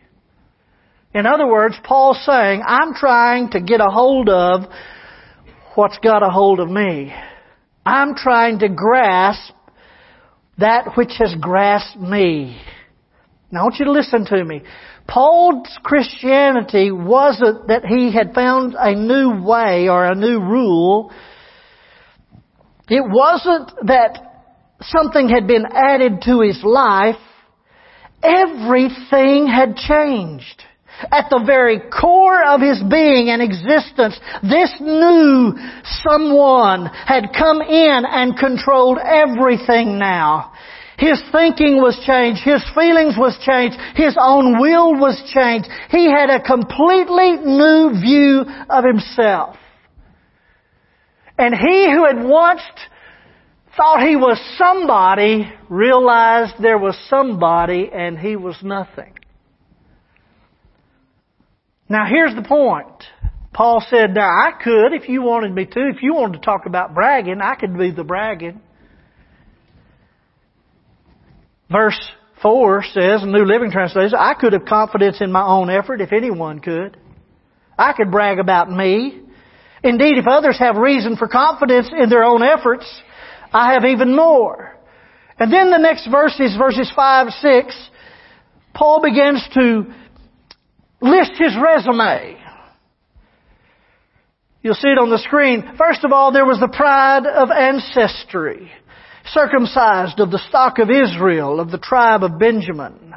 In 1.14 1.26
other 1.26 1.46
words, 1.46 1.76
Paul's 1.84 2.20
saying, 2.26 2.60
I'm 2.66 2.92
trying 2.92 3.50
to 3.50 3.60
get 3.60 3.80
a 3.80 3.88
hold 3.88 4.28
of 4.28 4.62
what's 5.76 5.98
got 5.98 6.24
a 6.24 6.30
hold 6.30 6.58
of 6.58 6.68
me. 6.68 7.14
I'm 7.86 8.16
trying 8.16 8.58
to 8.60 8.68
grasp 8.68 9.54
that 10.58 10.96
which 10.96 11.12
has 11.20 11.36
grasped 11.40 12.00
me. 12.00 12.60
Now 13.52 13.60
I 13.60 13.62
want 13.62 13.76
you 13.78 13.84
to 13.84 13.92
listen 13.92 14.24
to 14.24 14.44
me. 14.44 14.62
Paul's 15.06 15.68
Christianity 15.82 16.90
wasn't 16.90 17.68
that 17.68 17.84
he 17.84 18.12
had 18.12 18.34
found 18.34 18.74
a 18.78 18.94
new 18.94 19.42
way 19.42 19.88
or 19.88 20.04
a 20.04 20.14
new 20.14 20.40
rule. 20.40 21.12
It 22.88 23.04
wasn't 23.06 23.72
that 23.86 24.34
something 24.82 25.28
had 25.28 25.46
been 25.46 25.66
added 25.70 26.22
to 26.22 26.40
his 26.40 26.62
life. 26.62 27.16
Everything 28.22 29.46
had 29.46 29.76
changed. 29.76 30.64
At 31.10 31.28
the 31.28 31.42
very 31.44 31.80
core 31.90 32.44
of 32.44 32.60
his 32.60 32.80
being 32.88 33.28
and 33.28 33.42
existence, 33.42 34.18
this 34.42 34.72
new 34.80 35.52
someone 36.08 36.86
had 36.86 37.34
come 37.36 37.60
in 37.60 38.04
and 38.06 38.38
controlled 38.38 38.98
everything 39.04 39.98
now. 39.98 40.52
His 40.98 41.20
thinking 41.32 41.76
was 41.76 42.00
changed. 42.06 42.42
His 42.44 42.62
feelings 42.74 43.14
was 43.18 43.36
changed. 43.44 43.76
His 43.96 44.16
own 44.20 44.60
will 44.60 44.94
was 44.94 45.20
changed. 45.34 45.68
He 45.90 46.10
had 46.10 46.30
a 46.30 46.40
completely 46.40 47.32
new 47.32 47.90
view 48.00 48.44
of 48.70 48.84
himself. 48.84 49.56
And 51.36 51.54
he 51.54 51.90
who 51.90 52.06
had 52.06 52.24
once 52.24 52.62
thought 53.76 54.06
he 54.06 54.14
was 54.14 54.40
somebody 54.56 55.52
realized 55.68 56.54
there 56.60 56.78
was 56.78 56.96
somebody 57.08 57.90
and 57.92 58.16
he 58.16 58.36
was 58.36 58.56
nothing. 58.62 59.18
Now 61.88 62.06
here's 62.08 62.34
the 62.34 62.42
point. 62.42 63.04
Paul 63.52 63.84
said, 63.88 64.14
now 64.14 64.28
I 64.28 64.52
could 64.62 64.92
if 64.92 65.08
you 65.08 65.22
wanted 65.22 65.52
me 65.52 65.64
to. 65.64 65.80
If 65.94 66.02
you 66.02 66.14
wanted 66.14 66.40
to 66.40 66.44
talk 66.44 66.66
about 66.66 66.94
bragging, 66.94 67.40
I 67.40 67.54
could 67.56 67.76
be 67.76 67.90
the 67.90 68.04
bragging. 68.04 68.60
Verse 71.70 71.98
4 72.42 72.84
says, 72.92 73.22
New 73.24 73.44
Living 73.44 73.70
Translation, 73.70 74.18
I 74.18 74.34
could 74.34 74.52
have 74.52 74.64
confidence 74.66 75.20
in 75.20 75.32
my 75.32 75.44
own 75.44 75.70
effort 75.70 76.00
if 76.00 76.12
anyone 76.12 76.60
could. 76.60 76.96
I 77.78 77.92
could 77.92 78.10
brag 78.10 78.38
about 78.38 78.70
me. 78.70 79.20
Indeed, 79.82 80.18
if 80.18 80.26
others 80.26 80.58
have 80.58 80.76
reason 80.76 81.16
for 81.16 81.28
confidence 81.28 81.90
in 81.98 82.08
their 82.08 82.24
own 82.24 82.42
efforts, 82.42 82.86
I 83.52 83.74
have 83.74 83.84
even 83.84 84.14
more. 84.14 84.76
And 85.38 85.52
then 85.52 85.70
the 85.70 85.78
next 85.78 86.08
verses, 86.10 86.56
verses 86.56 86.90
5, 86.94 87.28
6, 87.32 87.90
Paul 88.74 89.02
begins 89.02 89.46
to 89.54 89.84
list 91.00 91.32
his 91.38 91.56
resume. 91.60 92.38
You'll 94.62 94.74
see 94.74 94.88
it 94.88 94.98
on 94.98 95.10
the 95.10 95.18
screen. 95.18 95.74
First 95.76 96.04
of 96.04 96.12
all, 96.12 96.32
there 96.32 96.46
was 96.46 96.58
the 96.60 96.68
pride 96.68 97.26
of 97.26 97.50
ancestry 97.50 98.70
circumcised 99.26 100.20
of 100.20 100.30
the 100.30 100.42
stock 100.48 100.78
of 100.78 100.90
Israel, 100.90 101.60
of 101.60 101.70
the 101.70 101.78
tribe 101.78 102.22
of 102.22 102.38
Benjamin. 102.38 103.14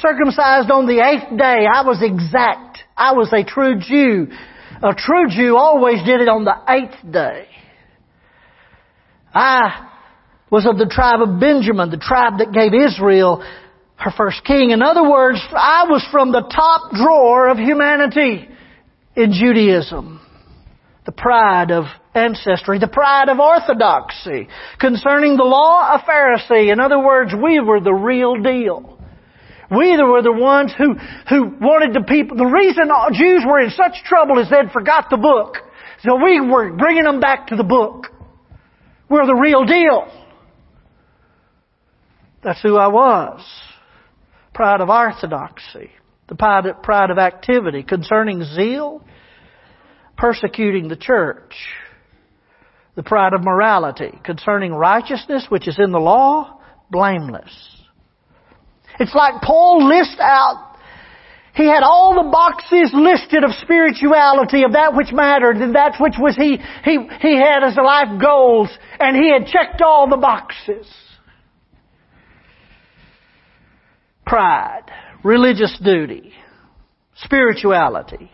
Circumcised 0.00 0.70
on 0.70 0.86
the 0.86 1.00
eighth 1.00 1.36
day, 1.38 1.66
I 1.72 1.82
was 1.82 2.02
exact. 2.02 2.78
I 2.96 3.12
was 3.12 3.32
a 3.32 3.44
true 3.44 3.78
Jew. 3.78 4.28
A 4.82 4.94
true 4.94 5.28
Jew 5.28 5.56
always 5.56 6.02
did 6.04 6.20
it 6.20 6.28
on 6.28 6.44
the 6.44 6.54
eighth 6.68 7.12
day. 7.12 7.46
I 9.34 9.88
was 10.50 10.66
of 10.66 10.76
the 10.76 10.86
tribe 10.86 11.20
of 11.20 11.40
Benjamin, 11.40 11.90
the 11.90 11.96
tribe 11.96 12.38
that 12.38 12.52
gave 12.52 12.74
Israel 12.74 13.42
her 13.96 14.10
first 14.16 14.44
king. 14.44 14.70
In 14.70 14.82
other 14.82 15.08
words, 15.08 15.38
I 15.52 15.86
was 15.88 16.06
from 16.10 16.32
the 16.32 16.42
top 16.42 16.92
drawer 16.92 17.48
of 17.48 17.58
humanity 17.58 18.48
in 19.14 19.32
Judaism. 19.32 20.20
The 21.04 21.12
pride 21.12 21.70
of 21.72 21.84
ancestry, 22.14 22.78
the 22.78 22.86
pride 22.86 23.28
of 23.28 23.40
orthodoxy. 23.40 24.48
Concerning 24.78 25.36
the 25.36 25.44
law, 25.44 25.94
a 25.94 25.98
Pharisee. 26.08 26.72
In 26.72 26.78
other 26.78 26.98
words, 26.98 27.32
we 27.34 27.60
were 27.60 27.80
the 27.80 27.92
real 27.92 28.36
deal. 28.40 28.98
We 29.70 29.96
were 29.96 30.22
the 30.22 30.32
ones 30.32 30.72
who, 30.76 30.94
who 31.28 31.56
wanted 31.60 31.94
the 31.94 32.04
people, 32.06 32.36
the 32.36 32.44
reason 32.44 32.90
Jews 33.14 33.42
were 33.46 33.58
in 33.60 33.70
such 33.70 34.04
trouble 34.04 34.38
is 34.38 34.50
they'd 34.50 34.70
forgot 34.70 35.08
the 35.10 35.16
book. 35.16 35.56
So 36.02 36.22
we 36.22 36.40
were 36.40 36.72
bringing 36.72 37.04
them 37.04 37.20
back 37.20 37.46
to 37.48 37.56
the 37.56 37.64
book. 37.64 38.08
We're 39.08 39.26
the 39.26 39.34
real 39.34 39.64
deal. 39.64 40.10
That's 42.44 42.60
who 42.60 42.76
I 42.76 42.88
was. 42.88 43.40
Pride 44.52 44.80
of 44.80 44.90
orthodoxy. 44.90 45.90
The 46.28 46.34
pride 46.34 47.10
of 47.10 47.18
activity. 47.18 47.82
Concerning 47.82 48.44
zeal, 48.44 49.02
persecuting 50.16 50.88
the 50.88 50.96
church 50.96 51.54
the 52.94 53.02
pride 53.02 53.32
of 53.32 53.42
morality. 53.42 54.12
Concerning 54.22 54.74
righteousness, 54.74 55.46
which 55.48 55.66
is 55.66 55.78
in 55.78 55.92
the 55.92 55.98
law, 55.98 56.60
blameless. 56.90 57.50
It's 59.00 59.14
like 59.14 59.40
Paul 59.40 59.88
lists 59.88 60.18
out 60.20 60.72
he 61.54 61.66
had 61.66 61.82
all 61.82 62.14
the 62.14 62.30
boxes 62.30 62.92
listed 62.94 63.44
of 63.44 63.50
spirituality, 63.60 64.62
of 64.62 64.72
that 64.72 64.94
which 64.94 65.12
mattered, 65.12 65.56
and 65.56 65.74
that 65.74 65.96
which 66.00 66.14
was 66.18 66.34
he, 66.34 66.56
he, 66.82 66.98
he 67.20 67.36
had 67.36 67.62
as 67.62 67.76
a 67.76 67.82
life 67.82 68.20
goals, 68.20 68.70
and 68.98 69.14
he 69.16 69.30
had 69.30 69.46
checked 69.46 69.82
all 69.82 70.08
the 70.08 70.16
boxes. 70.16 70.86
Pride, 74.24 74.84
religious 75.22 75.78
duty, 75.82 76.32
spirituality. 77.16 78.30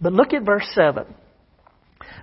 But 0.00 0.12
look 0.12 0.32
at 0.32 0.42
verse 0.42 0.68
7. 0.72 1.06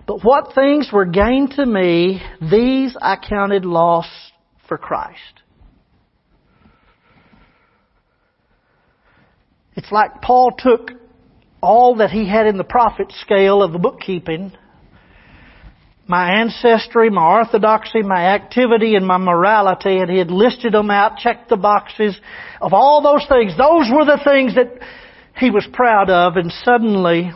But 0.05 0.23
what 0.23 0.53
things 0.53 0.89
were 0.91 1.05
gained 1.05 1.51
to 1.51 1.65
me, 1.65 2.21
these 2.41 2.95
I 3.01 3.15
counted 3.17 3.65
loss 3.65 4.07
for 4.67 4.77
Christ. 4.77 5.19
It's 9.75 9.91
like 9.91 10.21
Paul 10.21 10.51
took 10.57 10.91
all 11.61 11.95
that 11.95 12.11
he 12.11 12.29
had 12.29 12.45
in 12.45 12.57
the 12.57 12.63
profit 12.63 13.11
scale 13.21 13.63
of 13.63 13.71
the 13.71 13.79
bookkeeping, 13.79 14.51
my 16.05 16.41
ancestry, 16.41 17.09
my 17.09 17.23
orthodoxy, 17.23 18.01
my 18.03 18.35
activity, 18.35 18.95
and 18.95 19.07
my 19.07 19.17
morality, 19.17 19.99
and 19.99 20.09
he 20.09 20.17
had 20.17 20.29
listed 20.29 20.73
them 20.73 20.91
out, 20.91 21.17
checked 21.17 21.49
the 21.49 21.55
boxes 21.55 22.19
of 22.61 22.73
all 22.73 23.01
those 23.01 23.25
things. 23.29 23.57
Those 23.57 23.89
were 23.89 24.05
the 24.05 24.21
things 24.23 24.55
that 24.55 24.79
he 25.37 25.49
was 25.49 25.65
proud 25.71 26.09
of, 26.09 26.35
and 26.35 26.51
suddenly, 26.51 27.31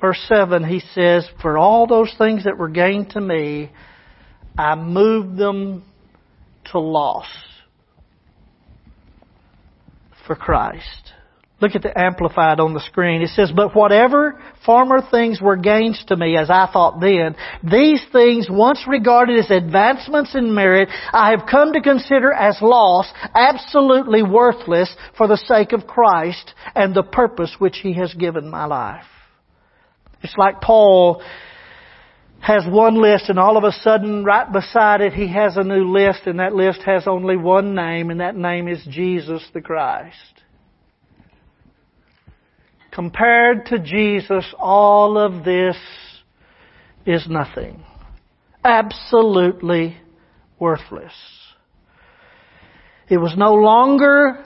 verse 0.00 0.22
7, 0.28 0.64
he 0.64 0.80
says, 0.94 1.28
For 1.42 1.58
all 1.58 1.86
those 1.86 2.12
things 2.18 2.44
that 2.44 2.58
were 2.58 2.68
gained 2.68 3.10
to 3.10 3.20
me, 3.20 3.70
I 4.58 4.74
moved 4.74 5.36
them 5.36 5.84
to 6.72 6.78
loss 6.78 7.26
for 10.26 10.36
Christ. 10.36 11.12
Look 11.60 11.74
at 11.74 11.82
the 11.82 11.98
Amplified 11.98 12.58
on 12.58 12.72
the 12.72 12.80
screen. 12.80 13.20
It 13.20 13.28
says, 13.30 13.52
But 13.54 13.76
whatever 13.76 14.40
former 14.64 15.02
things 15.10 15.40
were 15.40 15.56
gains 15.56 16.02
to 16.08 16.16
me, 16.16 16.36
as 16.38 16.48
I 16.48 16.68
thought 16.72 17.00
then, 17.00 17.36
these 17.62 18.02
things, 18.12 18.48
once 18.48 18.82
regarded 18.88 19.38
as 19.38 19.50
advancements 19.50 20.34
in 20.34 20.54
merit, 20.54 20.88
I 21.12 21.30
have 21.32 21.48
come 21.50 21.74
to 21.74 21.82
consider 21.82 22.32
as 22.32 22.56
loss, 22.62 23.12
absolutely 23.34 24.22
worthless 24.22 24.94
for 25.18 25.28
the 25.28 25.36
sake 25.36 25.72
of 25.72 25.86
Christ 25.86 26.54
and 26.74 26.94
the 26.94 27.02
purpose 27.02 27.54
which 27.58 27.78
He 27.82 27.92
has 27.94 28.14
given 28.14 28.48
my 28.48 28.64
life. 28.64 29.04
It's 30.22 30.36
like 30.36 30.60
Paul 30.60 31.22
has 32.40 32.64
one 32.66 33.00
list 33.00 33.28
and 33.28 33.38
all 33.38 33.56
of 33.56 33.64
a 33.64 33.72
sudden 33.72 34.24
right 34.24 34.50
beside 34.50 35.02
it 35.02 35.12
he 35.12 35.28
has 35.28 35.56
a 35.56 35.62
new 35.62 35.92
list 35.92 36.20
and 36.24 36.40
that 36.40 36.54
list 36.54 36.80
has 36.86 37.06
only 37.06 37.36
one 37.36 37.74
name 37.74 38.10
and 38.10 38.20
that 38.20 38.34
name 38.34 38.66
is 38.66 38.82
Jesus 38.88 39.46
the 39.52 39.60
Christ. 39.60 40.16
Compared 42.90 43.66
to 43.66 43.78
Jesus, 43.78 44.44
all 44.58 45.16
of 45.16 45.44
this 45.44 45.76
is 47.06 47.26
nothing. 47.28 47.84
Absolutely 48.64 49.96
worthless. 50.58 51.12
It 53.08 53.18
was 53.18 53.34
no 53.36 53.54
longer 53.54 54.44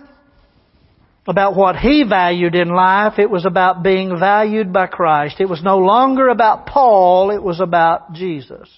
about 1.26 1.56
what 1.56 1.76
he 1.76 2.04
valued 2.08 2.54
in 2.54 2.68
life. 2.68 3.18
It 3.18 3.30
was 3.30 3.46
about 3.46 3.82
being 3.82 4.18
valued 4.18 4.72
by 4.72 4.86
Christ. 4.86 5.36
It 5.40 5.48
was 5.48 5.62
no 5.62 5.78
longer 5.78 6.28
about 6.28 6.66
Paul. 6.66 7.30
It 7.30 7.42
was 7.42 7.60
about 7.60 8.12
Jesus. 8.12 8.68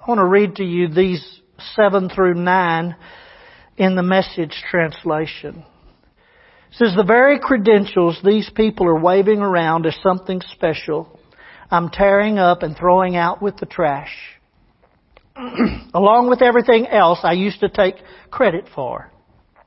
I 0.00 0.08
want 0.08 0.18
to 0.18 0.26
read 0.26 0.56
to 0.56 0.64
you 0.64 0.88
these 0.88 1.40
seven 1.76 2.08
through 2.08 2.34
nine 2.34 2.96
in 3.76 3.96
the 3.96 4.02
message 4.02 4.54
translation. 4.70 5.64
It 6.70 6.76
says 6.76 6.94
the 6.96 7.04
very 7.04 7.38
credentials 7.38 8.20
these 8.24 8.50
people 8.54 8.86
are 8.86 8.98
waving 8.98 9.40
around 9.40 9.86
as 9.86 9.96
something 10.02 10.40
special, 10.52 11.18
I'm 11.70 11.88
tearing 11.88 12.38
up 12.38 12.62
and 12.62 12.76
throwing 12.76 13.16
out 13.16 13.40
with 13.40 13.56
the 13.58 13.66
trash. 13.66 14.14
Along 15.94 16.28
with 16.28 16.42
everything 16.42 16.86
else 16.88 17.20
I 17.22 17.32
used 17.32 17.60
to 17.60 17.68
take 17.68 17.94
credit 18.30 18.68
for. 18.74 19.10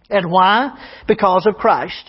And 0.09 0.31
why? 0.31 0.77
Because 1.07 1.45
of 1.45 1.55
Christ. 1.55 2.03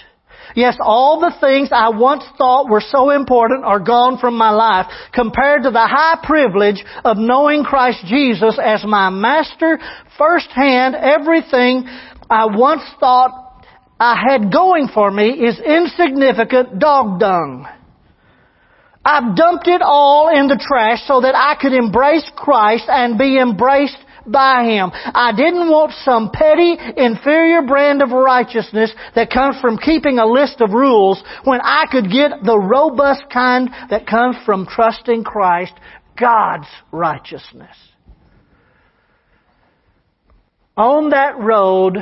Yes, 0.55 0.77
all 0.81 1.21
the 1.21 1.35
things 1.41 1.71
I 1.73 1.89
once 1.89 2.23
thought 2.39 2.69
were 2.69 2.83
so 2.87 3.11
important 3.11 3.65
are 3.65 3.81
gone 3.81 4.19
from 4.19 4.37
my 4.37 4.51
life 4.51 4.87
compared 5.13 5.63
to 5.65 5.71
the 5.71 5.87
high 5.87 6.19
privilege 6.23 6.85
of 7.05 7.17
knowing 7.17 7.65
Christ 7.65 8.05
Jesus 8.07 8.59
as 8.63 8.85
my 8.85 9.11
master 9.11 9.79
firsthand. 10.17 10.95
Everything 10.95 11.89
I 12.31 12.47
once 12.47 12.83
thought 13.01 13.65
I 13.99 14.17
had 14.29 14.53
going 14.53 14.89
for 14.93 15.11
me 15.11 15.31
is 15.31 15.59
insignificant 15.59 16.79
dog 16.79 17.19
dung. 17.19 17.67
I've 19.05 19.37
dumped 19.37 19.69
it 19.69 19.83
all 19.83 20.29
in 20.29 20.47
the 20.47 20.61
trash 20.61 21.01
so 21.07 21.21
that 21.21 21.35
I 21.35 21.61
could 21.61 21.73
embrace 21.73 22.29
Christ 22.37 22.85
and 22.89 23.19
be 23.19 23.39
embraced 23.39 23.99
by 24.27 24.65
Him. 24.65 24.91
I 24.93 25.33
didn't 25.37 25.69
want 25.69 25.93
some 26.05 26.31
petty, 26.33 26.77
inferior 26.97 27.63
brand 27.63 28.03
of 28.03 28.11
righteousness 28.11 28.93
that 29.15 29.31
comes 29.31 29.61
from 29.61 29.79
keeping 29.79 30.19
a 30.19 30.27
list 30.27 30.61
of 30.61 30.71
rules 30.73 31.23
when 31.45 31.61
I 31.61 31.87
could 31.91 32.11
get 32.11 32.45
the 32.45 32.59
robust 32.59 33.25
kind 33.33 33.71
that 33.91 34.07
comes 34.07 34.37
from 34.45 34.67
trusting 34.67 35.25
Christ, 35.25 35.73
God's 36.19 36.69
righteousness. 36.93 37.77
On 40.77 41.11
that 41.11 41.39
road, 41.39 41.99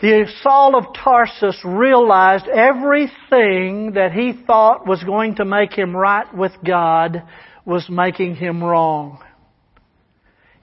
the 0.00 0.26
Saul 0.42 0.76
of 0.76 0.94
Tarsus 0.94 1.58
realized 1.62 2.46
everything 2.48 3.92
that 3.94 4.12
he 4.12 4.32
thought 4.46 4.86
was 4.86 5.04
going 5.04 5.34
to 5.36 5.44
make 5.44 5.74
him 5.74 5.94
right 5.94 6.32
with 6.34 6.52
God 6.64 7.22
was 7.66 7.86
making 7.90 8.36
him 8.36 8.64
wrong. 8.64 9.20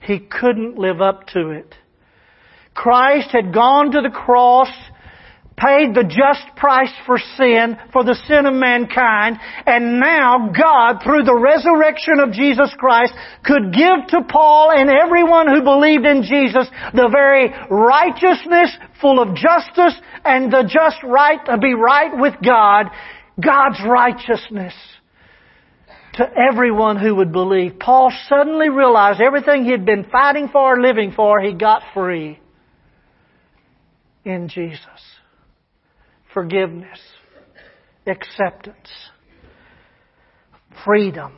He 0.00 0.18
couldn't 0.18 0.78
live 0.78 1.00
up 1.00 1.26
to 1.28 1.50
it. 1.50 1.74
Christ 2.74 3.30
had 3.32 3.52
gone 3.52 3.90
to 3.92 4.00
the 4.00 4.10
cross 4.10 4.70
paid 5.58 5.94
the 5.94 6.06
just 6.06 6.56
price 6.56 6.92
for 7.04 7.18
sin, 7.36 7.76
for 7.92 8.04
the 8.04 8.14
sin 8.26 8.46
of 8.46 8.54
mankind, 8.54 9.36
and 9.66 10.00
now 10.00 10.50
God, 10.54 11.02
through 11.02 11.24
the 11.24 11.34
resurrection 11.34 12.20
of 12.20 12.32
Jesus 12.32 12.70
Christ, 12.78 13.12
could 13.44 13.74
give 13.74 14.06
to 14.08 14.22
Paul 14.30 14.70
and 14.70 14.88
everyone 14.88 15.48
who 15.48 15.62
believed 15.62 16.06
in 16.06 16.22
Jesus 16.22 16.70
the 16.94 17.10
very 17.10 17.50
righteousness, 17.68 18.70
full 19.00 19.20
of 19.20 19.34
justice, 19.34 19.98
and 20.24 20.52
the 20.52 20.62
just 20.62 21.02
right 21.02 21.44
to 21.46 21.58
be 21.58 21.74
right 21.74 22.16
with 22.16 22.34
God, 22.42 22.86
God's 23.40 23.78
righteousness 23.84 24.74
to 26.18 26.28
everyone 26.36 26.98
who 26.98 27.14
would 27.16 27.32
believe. 27.32 27.78
Paul 27.78 28.12
suddenly 28.28 28.68
realized 28.68 29.20
everything 29.20 29.64
he 29.64 29.70
had 29.70 29.86
been 29.86 30.04
fighting 30.10 30.48
for, 30.48 30.80
living 30.80 31.12
for, 31.12 31.40
he 31.40 31.54
got 31.54 31.82
free 31.94 32.38
in 34.24 34.48
Jesus 34.48 34.84
forgiveness, 36.34 36.98
acceptance, 38.06 38.90
freedom. 40.84 41.32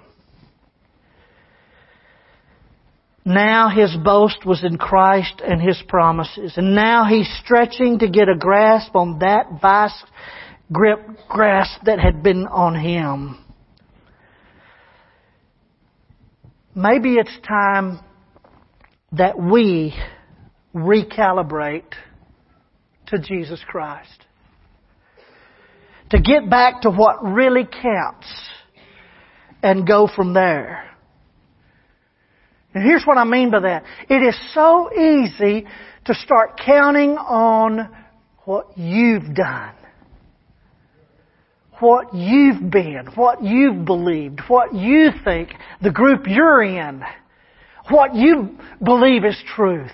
Now 3.25 3.69
his 3.69 3.97
boast 4.03 4.45
was 4.45 4.65
in 4.65 4.77
Christ 4.77 5.41
and 5.47 5.61
his 5.61 5.81
promises. 5.89 6.55
And 6.57 6.75
now 6.75 7.05
he's 7.09 7.29
stretching 7.45 8.01
to 8.01 8.09
get 8.09 8.29
a 8.29 8.37
grasp 8.37 8.97
on 8.97 9.21
that 9.21 9.47
vice 9.63 10.03
grip 10.73 11.01
grasp 11.29 11.83
that 11.85 12.01
had 12.01 12.23
been 12.23 12.47
on 12.47 12.75
him. 12.75 13.39
Maybe 16.75 17.15
it's 17.15 17.37
time 17.47 18.01
that 19.13 19.39
we 19.39 19.95
recalibrate 20.75 21.93
to 23.09 23.19
Jesus 23.19 23.61
Christ 23.67 24.27
to 26.11 26.21
get 26.21 26.49
back 26.49 26.83
to 26.83 26.91
what 26.91 27.25
really 27.25 27.65
counts 27.65 28.27
and 29.63 29.87
go 29.87 30.09
from 30.15 30.33
there. 30.33 30.85
And 32.73 32.85
here's 32.85 33.05
what 33.05 33.19
I 33.19 33.25
mean 33.25 33.51
by 33.51 33.61
that. 33.61 33.85
It 34.09 34.23
is 34.23 34.39
so 34.55 34.91
easy 34.93 35.67
to 36.05 36.15
start 36.15 36.61
counting 36.65 37.17
on 37.17 37.89
what 38.45 38.79
you've 38.79 39.35
done. 39.35 39.75
What 41.81 42.15
you've 42.15 42.71
been, 42.71 43.09
what 43.15 43.43
you've 43.43 43.85
believed, 43.85 44.41
what 44.49 44.75
you 44.75 45.09
think, 45.25 45.51
the 45.83 45.91
group 45.91 46.27
you're 46.27 46.63
in, 46.63 47.03
what 47.89 48.15
you 48.15 48.59
believe 48.83 49.25
is 49.25 49.37
truth. 49.57 49.91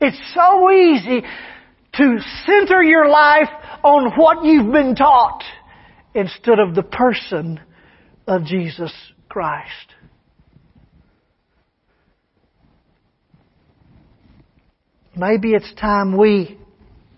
It's 0.00 0.20
so 0.34 0.70
easy 0.70 1.22
to 1.94 2.18
center 2.46 2.82
your 2.82 3.08
life 3.08 3.48
on 3.82 4.12
what 4.16 4.44
you've 4.44 4.72
been 4.72 4.94
taught 4.94 5.42
instead 6.14 6.58
of 6.58 6.74
the 6.74 6.82
person 6.82 7.60
of 8.26 8.44
Jesus 8.44 8.92
Christ. 9.28 9.94
Maybe 15.16 15.52
it's 15.52 15.72
time 15.74 16.16
we 16.16 16.58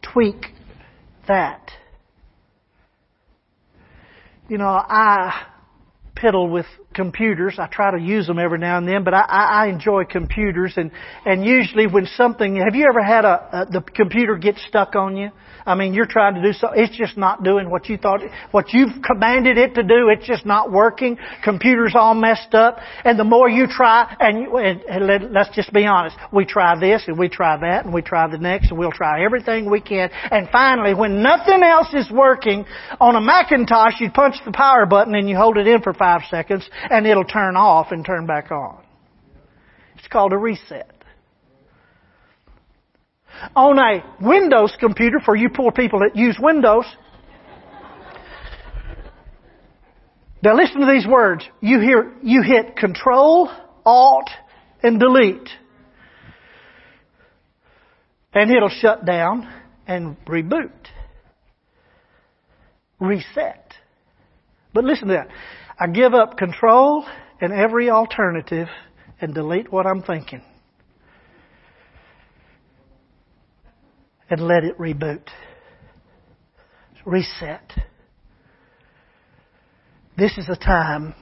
tweak 0.02 0.46
that. 1.28 1.70
You 4.48 4.58
know, 4.58 4.66
I 4.68 5.46
piddle 6.14 6.48
with 6.50 6.66
computers. 6.96 7.56
I 7.58 7.68
try 7.68 7.96
to 7.96 8.02
use 8.02 8.26
them 8.26 8.38
every 8.38 8.58
now 8.58 8.78
and 8.78 8.88
then, 8.88 9.04
but 9.04 9.14
I, 9.14 9.20
I, 9.28 9.66
enjoy 9.68 10.04
computers. 10.04 10.72
And 10.76 10.90
and 11.24 11.44
usually 11.44 11.86
when 11.86 12.06
something, 12.06 12.56
have 12.56 12.74
you 12.74 12.86
ever 12.88 13.04
had 13.04 13.24
a, 13.24 13.48
a 13.52 13.66
the 13.66 13.80
computer 13.82 14.36
get 14.36 14.56
stuck 14.56 14.96
on 14.96 15.16
you? 15.16 15.30
I 15.66 15.74
mean, 15.74 15.94
you're 15.94 16.06
trying 16.06 16.36
to 16.36 16.42
do 16.42 16.52
so. 16.52 16.68
It's 16.72 16.96
just 16.96 17.16
not 17.16 17.42
doing 17.42 17.68
what 17.68 17.88
you 17.88 17.98
thought, 17.98 18.20
what 18.52 18.72
you've 18.72 19.02
commanded 19.02 19.58
it 19.58 19.74
to 19.74 19.82
do. 19.82 20.08
It's 20.08 20.24
just 20.24 20.46
not 20.46 20.70
working. 20.70 21.18
Computer's 21.42 21.94
all 21.96 22.14
messed 22.14 22.54
up. 22.54 22.78
And 23.04 23.18
the 23.18 23.24
more 23.24 23.48
you 23.48 23.66
try, 23.66 24.14
and, 24.20 24.46
and, 24.46 24.80
and 24.82 25.06
let, 25.06 25.32
let's 25.32 25.54
just 25.56 25.72
be 25.72 25.84
honest, 25.84 26.16
we 26.32 26.44
try 26.44 26.78
this 26.78 27.02
and 27.08 27.18
we 27.18 27.28
try 27.28 27.58
that 27.58 27.84
and 27.84 27.92
we 27.92 28.00
try 28.00 28.30
the 28.30 28.38
next 28.38 28.70
and 28.70 28.78
we'll 28.78 28.92
try 28.92 29.24
everything 29.24 29.68
we 29.68 29.80
can. 29.80 30.08
And 30.30 30.48
finally, 30.50 30.94
when 30.94 31.20
nothing 31.20 31.64
else 31.64 31.88
is 31.92 32.08
working 32.12 32.64
on 33.00 33.16
a 33.16 33.20
Macintosh, 33.20 34.00
you 34.00 34.12
punch 34.12 34.36
the 34.44 34.52
power 34.52 34.86
button 34.86 35.16
and 35.16 35.28
you 35.28 35.36
hold 35.36 35.56
it 35.56 35.66
in 35.66 35.82
for 35.82 35.92
five 35.92 36.20
seconds 36.30 36.70
and 36.90 37.06
it'll 37.06 37.24
turn 37.24 37.56
off 37.56 37.88
and 37.90 38.04
turn 38.04 38.26
back 38.26 38.50
on. 38.50 38.82
It's 39.96 40.08
called 40.08 40.32
a 40.32 40.38
reset 40.38 40.96
on 43.54 43.78
a 43.78 44.02
Windows 44.20 44.76
computer 44.78 45.20
for 45.24 45.36
you 45.36 45.48
poor 45.48 45.72
people 45.72 46.00
that 46.00 46.16
use 46.16 46.38
Windows. 46.40 46.84
Now 50.42 50.54
listen 50.54 50.80
to 50.80 50.86
these 50.86 51.06
words. 51.06 51.44
You 51.60 51.80
hear, 51.80 52.14
you 52.22 52.42
hit 52.42 52.76
Control, 52.76 53.50
Alt, 53.84 54.30
and 54.82 55.00
Delete. 55.00 55.48
And 58.32 58.50
it'll 58.50 58.68
shut 58.68 59.04
down 59.04 59.52
and 59.86 60.16
reboot. 60.26 60.70
Reset. 63.00 63.74
But 64.72 64.84
listen 64.84 65.08
to 65.08 65.14
that. 65.14 65.28
I 65.78 65.86
give 65.88 66.14
up 66.14 66.38
control 66.38 67.06
and 67.40 67.52
every 67.52 67.90
alternative 67.90 68.68
and 69.20 69.34
delete 69.34 69.70
what 69.70 69.86
I'm 69.86 70.02
thinking. 70.02 70.42
and 74.30 74.40
let 74.40 74.64
it 74.64 74.78
reboot. 74.78 75.22
Reset. 77.04 77.72
This 80.18 80.36
is 80.38 80.48
a 80.48 80.56
time 80.56 81.14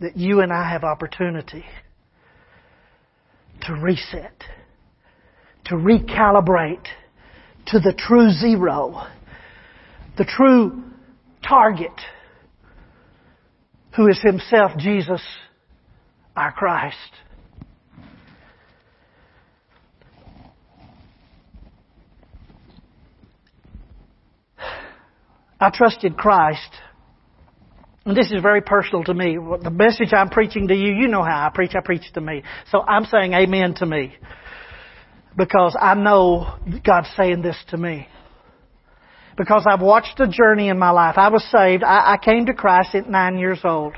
that 0.00 0.16
you 0.16 0.40
and 0.40 0.52
I 0.52 0.70
have 0.70 0.84
opportunity 0.84 1.64
to 3.62 3.74
reset, 3.74 4.44
to 5.66 5.74
recalibrate 5.74 6.86
to 7.66 7.78
the 7.78 7.92
true 7.96 8.30
zero, 8.30 9.06
the 10.16 10.24
true 10.24 10.82
target, 11.46 11.92
who 13.96 14.08
is 14.08 14.20
Himself 14.22 14.72
Jesus, 14.78 15.22
our 16.36 16.52
Christ. 16.52 16.96
I 25.60 25.70
trusted 25.70 26.16
Christ. 26.16 26.70
And 28.04 28.16
this 28.16 28.32
is 28.32 28.42
very 28.42 28.62
personal 28.62 29.04
to 29.04 29.14
me. 29.14 29.38
The 29.62 29.70
message 29.70 30.12
I'm 30.12 30.28
preaching 30.28 30.66
to 30.68 30.74
you, 30.74 30.92
you 30.92 31.06
know 31.06 31.22
how 31.22 31.46
I 31.46 31.50
preach. 31.54 31.76
I 31.76 31.80
preach 31.80 32.02
to 32.14 32.20
me. 32.20 32.42
So 32.72 32.80
I'm 32.80 33.04
saying 33.04 33.32
amen 33.32 33.74
to 33.74 33.86
me. 33.86 34.16
Because 35.36 35.76
I 35.80 35.94
know 35.94 36.58
God's 36.84 37.10
saying 37.16 37.42
this 37.42 37.56
to 37.68 37.76
me. 37.76 38.08
Because 39.36 39.64
I've 39.66 39.80
watched 39.80 40.20
a 40.20 40.28
journey 40.28 40.68
in 40.68 40.78
my 40.78 40.90
life. 40.90 41.16
I 41.16 41.28
was 41.28 41.44
saved. 41.50 41.82
I, 41.82 42.14
I 42.14 42.16
came 42.22 42.46
to 42.46 42.54
Christ 42.54 42.94
at 42.94 43.08
nine 43.08 43.38
years 43.38 43.60
old. 43.64 43.94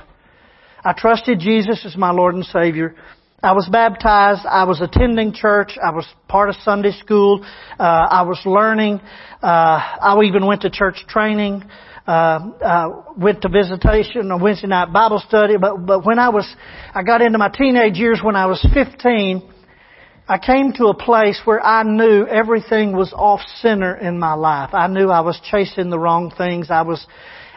I 0.85 0.93
trusted 0.93 1.41
Jesus 1.41 1.85
as 1.85 1.97
my 1.97 2.11
Lord 2.11 2.35
and 2.35 2.45
Savior. 2.45 2.95
I 3.43 3.53
was 3.53 3.69
baptized. 3.71 4.47
I 4.47 4.65
was 4.65 4.81
attending 4.81 5.35
church. 5.35 5.77
I 5.83 5.91
was 5.91 6.07
part 6.29 6.49
of 6.49 6.57
Sunday 6.65 6.93
school. 6.93 7.45
Uh, 7.79 7.83
I 7.83 8.23
was 8.23 8.41
learning. 8.47 9.01
Uh, 9.43 9.47
I 9.47 10.19
even 10.25 10.47
went 10.47 10.63
to 10.63 10.71
church 10.71 11.05
training. 11.09 11.63
Uh, 12.07 12.11
uh, 12.11 12.89
went 13.17 13.43
to 13.43 13.49
visitation 13.49 14.31
on 14.31 14.41
Wednesday 14.41 14.67
night 14.67 14.93
Bible 14.93 15.23
study. 15.27 15.57
But 15.59 15.87
but 15.87 16.07
when 16.07 16.19
I 16.19 16.29
was, 16.31 16.47
I 16.95 17.03
got 17.03 17.23
into 17.23 17.39
my 17.39 17.49
teenage 17.49 17.97
years 17.97 18.21
when 18.23 18.37
I 18.37 18.47
was 18.47 18.67
15. 18.75 19.54
I 20.27 20.39
came 20.39 20.73
to 20.75 20.87
a 20.87 20.95
place 20.95 21.41
where 21.45 21.65
I 21.65 21.83
knew 21.83 22.27
everything 22.27 22.97
was 22.97 23.13
off 23.13 23.41
center 23.61 23.95
in 23.95 24.19
my 24.19 24.33
life. 24.33 24.71
I 24.73 24.87
knew 24.87 25.09
I 25.09 25.21
was 25.21 25.39
chasing 25.51 25.91
the 25.91 25.99
wrong 25.99 26.33
things. 26.37 26.71
I 26.71 26.83
was 26.83 27.07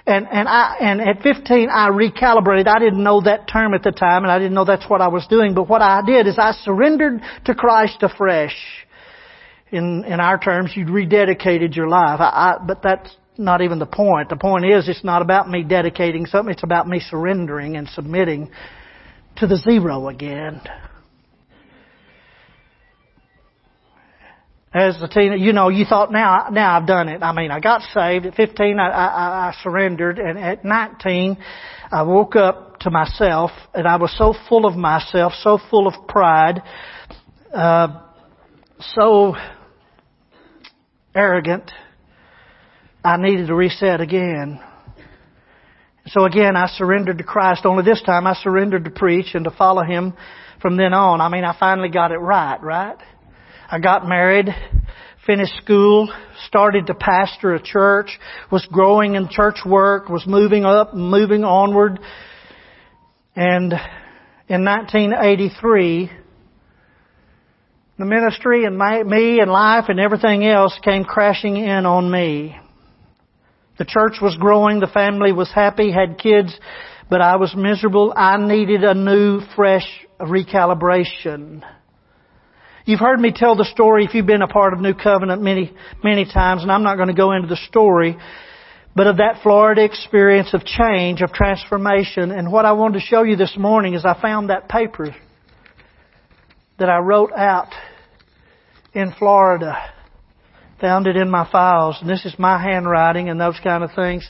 and, 0.05 0.25
and 0.31 0.47
I, 0.47 0.77
and 0.79 1.01
at 1.01 1.21
15 1.21 1.69
I 1.69 1.89
recalibrated. 1.89 2.67
I 2.67 2.79
didn't 2.79 3.03
know 3.03 3.21
that 3.21 3.47
term 3.47 3.73
at 3.73 3.83
the 3.83 3.91
time 3.91 4.23
and 4.23 4.31
I 4.31 4.39
didn't 4.39 4.53
know 4.53 4.65
that's 4.65 4.89
what 4.89 5.01
I 5.01 5.07
was 5.07 5.25
doing. 5.27 5.53
But 5.53 5.69
what 5.69 5.81
I 5.81 6.01
did 6.05 6.27
is 6.27 6.37
I 6.37 6.51
surrendered 6.51 7.21
to 7.45 7.55
Christ 7.55 8.03
afresh. 8.03 8.55
In, 9.69 10.05
in 10.05 10.21
our 10.21 10.39
terms, 10.39 10.71
you'd 10.75 10.87
rededicated 10.87 11.75
your 11.75 11.89
life. 11.89 12.21
I, 12.21 12.55
I, 12.61 12.65
but 12.65 12.81
that's 12.81 13.13
not 13.37 13.61
even 13.61 13.79
the 13.79 13.85
point. 13.85 14.29
The 14.29 14.37
point 14.37 14.65
is 14.65 14.87
it's 14.87 15.03
not 15.03 15.21
about 15.21 15.49
me 15.49 15.63
dedicating 15.63 16.25
something. 16.25 16.53
It's 16.53 16.63
about 16.63 16.87
me 16.87 17.01
surrendering 17.01 17.75
and 17.75 17.87
submitting 17.89 18.49
to 19.37 19.47
the 19.47 19.57
zero 19.57 20.07
again. 20.07 20.61
As 24.77 25.01
a 25.01 25.07
teen, 25.07 25.33
you 25.39 25.53
know, 25.53 25.69
you 25.69 25.85
thought 25.85 26.11
now, 26.11 26.49
now 26.51 26.77
I've 26.77 26.87
done 26.87 27.09
it. 27.09 27.23
I 27.23 27.33
mean, 27.33 27.51
I 27.51 27.59
got 27.59 27.81
saved 27.93 28.25
at 28.25 28.35
15. 28.35 28.79
I, 28.79 28.87
I, 28.87 29.49
I 29.49 29.55
surrendered, 29.63 30.19
and 30.19 30.37
at 30.37 30.63
19, 30.63 31.37
I 31.91 32.03
woke 32.03 32.35
up 32.35 32.79
to 32.81 32.91
myself, 32.91 33.51
and 33.73 33.87
I 33.87 33.95
was 33.97 34.15
so 34.17 34.35
full 34.47 34.65
of 34.65 34.75
myself, 34.75 35.33
so 35.41 35.59
full 35.69 35.87
of 35.87 36.07
pride, 36.07 36.61
uh, 37.53 38.01
so 38.79 39.35
arrogant. 41.15 41.71
I 43.03 43.17
needed 43.17 43.47
to 43.47 43.55
reset 43.55 44.01
again. 44.01 44.59
So 46.07 46.25
again, 46.25 46.55
I 46.55 46.67
surrendered 46.67 47.17
to 47.17 47.23
Christ. 47.23 47.65
Only 47.65 47.83
this 47.83 48.01
time, 48.05 48.27
I 48.27 48.33
surrendered 48.35 48.85
to 48.85 48.91
preach 48.91 49.33
and 49.33 49.43
to 49.45 49.51
follow 49.51 49.83
Him 49.83 50.13
from 50.61 50.77
then 50.77 50.93
on. 50.93 51.19
I 51.19 51.29
mean, 51.29 51.43
I 51.43 51.55
finally 51.57 51.89
got 51.89 52.11
it 52.11 52.17
right, 52.17 52.61
right? 52.61 52.97
I 53.69 53.79
got 53.79 54.07
married, 54.07 54.47
finished 55.25 55.57
school, 55.57 56.09
started 56.47 56.87
to 56.87 56.93
pastor 56.93 57.53
a 57.53 57.61
church, 57.61 58.17
was 58.49 58.65
growing 58.71 59.15
in 59.15 59.27
church 59.29 59.57
work, 59.65 60.07
was 60.07 60.23
moving 60.25 60.63
up, 60.63 60.93
moving 60.93 61.43
onward. 61.43 61.99
And 63.35 63.73
in 64.47 64.63
1983, 64.63 66.09
the 67.99 68.05
ministry 68.05 68.63
and 68.63 68.77
my, 68.77 69.03
me 69.03 69.41
and 69.41 69.51
life 69.51 69.85
and 69.89 69.99
everything 69.99 70.45
else 70.45 70.79
came 70.81 71.03
crashing 71.03 71.57
in 71.57 71.85
on 71.85 72.09
me. 72.09 72.55
The 73.79 73.85
church 73.85 74.21
was 74.21 74.37
growing, 74.39 74.79
the 74.79 74.87
family 74.87 75.33
was 75.33 75.51
happy, 75.53 75.91
had 75.91 76.17
kids, 76.19 76.57
but 77.09 77.19
I 77.19 77.35
was 77.35 77.53
miserable. 77.53 78.13
I 78.15 78.37
needed 78.37 78.85
a 78.85 78.93
new, 78.93 79.41
fresh 79.57 79.85
recalibration. 80.21 81.63
You've 82.87 83.01
heard 83.01 83.19
me 83.19 83.33
tell 83.35 83.57
the 83.57 83.65
story 83.65 84.05
if 84.05 84.13
you've 84.13 84.25
been 84.25 84.41
a 84.41 84.47
part 84.47 84.71
of 84.71 84.79
New 84.79 84.93
Covenant 84.93 85.41
many, 85.41 85.73
many 86.05 86.23
times, 86.23 86.61
and 86.61 86.71
I'm 86.71 86.83
not 86.83 86.95
going 86.95 87.09
to 87.09 87.13
go 87.13 87.33
into 87.33 87.49
the 87.49 87.59
story, 87.67 88.15
but 88.95 89.07
of 89.07 89.17
that 89.17 89.41
Florida 89.43 89.83
experience 89.83 90.53
of 90.53 90.63
change, 90.63 91.21
of 91.21 91.33
transformation. 91.33 92.31
And 92.31 92.49
what 92.49 92.63
I 92.63 92.71
wanted 92.71 92.99
to 93.01 93.05
show 93.05 93.23
you 93.23 93.35
this 93.35 93.57
morning 93.57 93.93
is 93.93 94.05
I 94.05 94.17
found 94.21 94.51
that 94.51 94.69
paper 94.69 95.13
that 96.79 96.87
I 96.87 96.99
wrote 96.99 97.33
out 97.33 97.73
in 98.93 99.11
Florida. 99.19 99.75
Found 100.79 101.07
it 101.07 101.17
in 101.17 101.29
my 101.29 101.45
files, 101.51 101.97
and 101.99 102.09
this 102.09 102.25
is 102.25 102.39
my 102.39 102.57
handwriting 102.57 103.27
and 103.27 103.37
those 103.37 103.59
kind 103.61 103.83
of 103.83 103.89
things. 103.97 104.25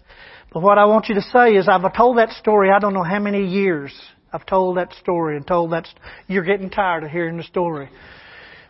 But 0.51 0.63
what 0.63 0.79
I 0.79 0.85
want 0.85 1.09
you 1.09 1.13
to 1.15 1.21
say 1.21 1.51
is 1.51 1.67
I've 1.69 1.95
told 1.95 2.17
that 2.17 2.31
story 2.31 2.71
I 2.71 2.79
don't 2.79 2.95
know 2.95 3.03
how 3.03 3.19
many 3.19 3.45
years. 3.45 3.93
I've 4.33 4.47
told 4.47 4.77
that 4.77 4.93
story 4.95 5.37
and 5.37 5.45
told 5.45 5.73
that. 5.73 5.85
St- 5.85 5.99
You're 6.25 6.43
getting 6.43 6.71
tired 6.71 7.03
of 7.03 7.11
hearing 7.11 7.37
the 7.37 7.43
story. 7.43 7.89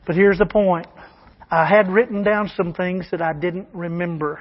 But 0.08 0.16
here's 0.16 0.38
the 0.38 0.46
point. 0.46 0.88
I 1.52 1.66
had 1.66 1.92
written 1.92 2.24
down 2.24 2.50
some 2.56 2.74
things 2.74 3.08
that 3.12 3.22
I 3.22 3.34
didn't 3.34 3.68
remember. 3.74 4.40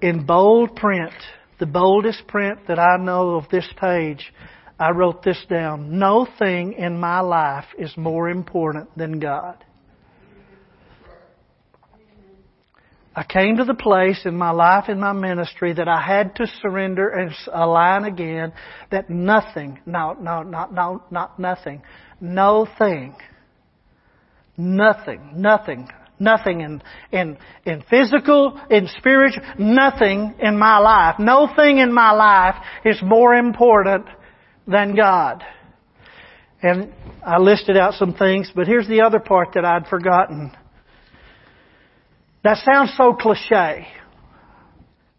In 0.00 0.24
bold 0.24 0.76
print, 0.76 1.12
the 1.58 1.66
boldest 1.66 2.26
print 2.28 2.60
that 2.68 2.78
I 2.78 2.96
know 2.98 3.34
of 3.34 3.48
this 3.50 3.68
page, 3.78 4.32
I 4.78 4.92
wrote 4.92 5.24
this 5.24 5.44
down. 5.50 5.98
No 5.98 6.26
thing 6.38 6.74
in 6.74 6.98
my 6.98 7.20
life 7.20 7.66
is 7.76 7.92
more 7.96 8.30
important 8.30 8.96
than 8.96 9.18
God. 9.18 9.62
I 13.14 13.24
came 13.24 13.56
to 13.56 13.64
the 13.64 13.74
place 13.74 14.20
in 14.24 14.36
my 14.36 14.52
life, 14.52 14.88
in 14.88 15.00
my 15.00 15.12
ministry, 15.12 15.72
that 15.72 15.88
I 15.88 16.00
had 16.00 16.36
to 16.36 16.46
surrender 16.62 17.08
and 17.08 17.32
align 17.52 18.04
again 18.04 18.52
that 18.92 19.10
nothing, 19.10 19.80
no, 19.84 20.12
no, 20.12 20.42
not, 20.42 20.72
no, 20.72 21.02
not 21.10 21.38
nothing, 21.38 21.82
no 22.20 22.66
thing, 22.78 23.14
nothing, 24.56 25.32
nothing, 25.34 25.88
Nothing 26.20 26.60
in, 26.60 26.82
in, 27.12 27.38
in 27.64 27.82
physical, 27.88 28.60
in 28.68 28.88
spiritual, 28.98 29.42
nothing 29.58 30.34
in 30.38 30.58
my 30.58 30.76
life. 30.76 31.14
No 31.18 31.48
thing 31.56 31.78
in 31.78 31.90
my 31.90 32.12
life 32.12 32.56
is 32.84 33.00
more 33.02 33.34
important 33.34 34.04
than 34.66 34.94
God. 34.94 35.42
And 36.62 36.92
I 37.26 37.38
listed 37.38 37.78
out 37.78 37.94
some 37.94 38.12
things, 38.12 38.52
but 38.54 38.66
here's 38.66 38.86
the 38.86 39.00
other 39.00 39.18
part 39.18 39.54
that 39.54 39.64
I'd 39.64 39.86
forgotten. 39.86 40.52
That 42.44 42.58
sounds 42.70 42.92
so 42.98 43.14
cliche. 43.14 43.88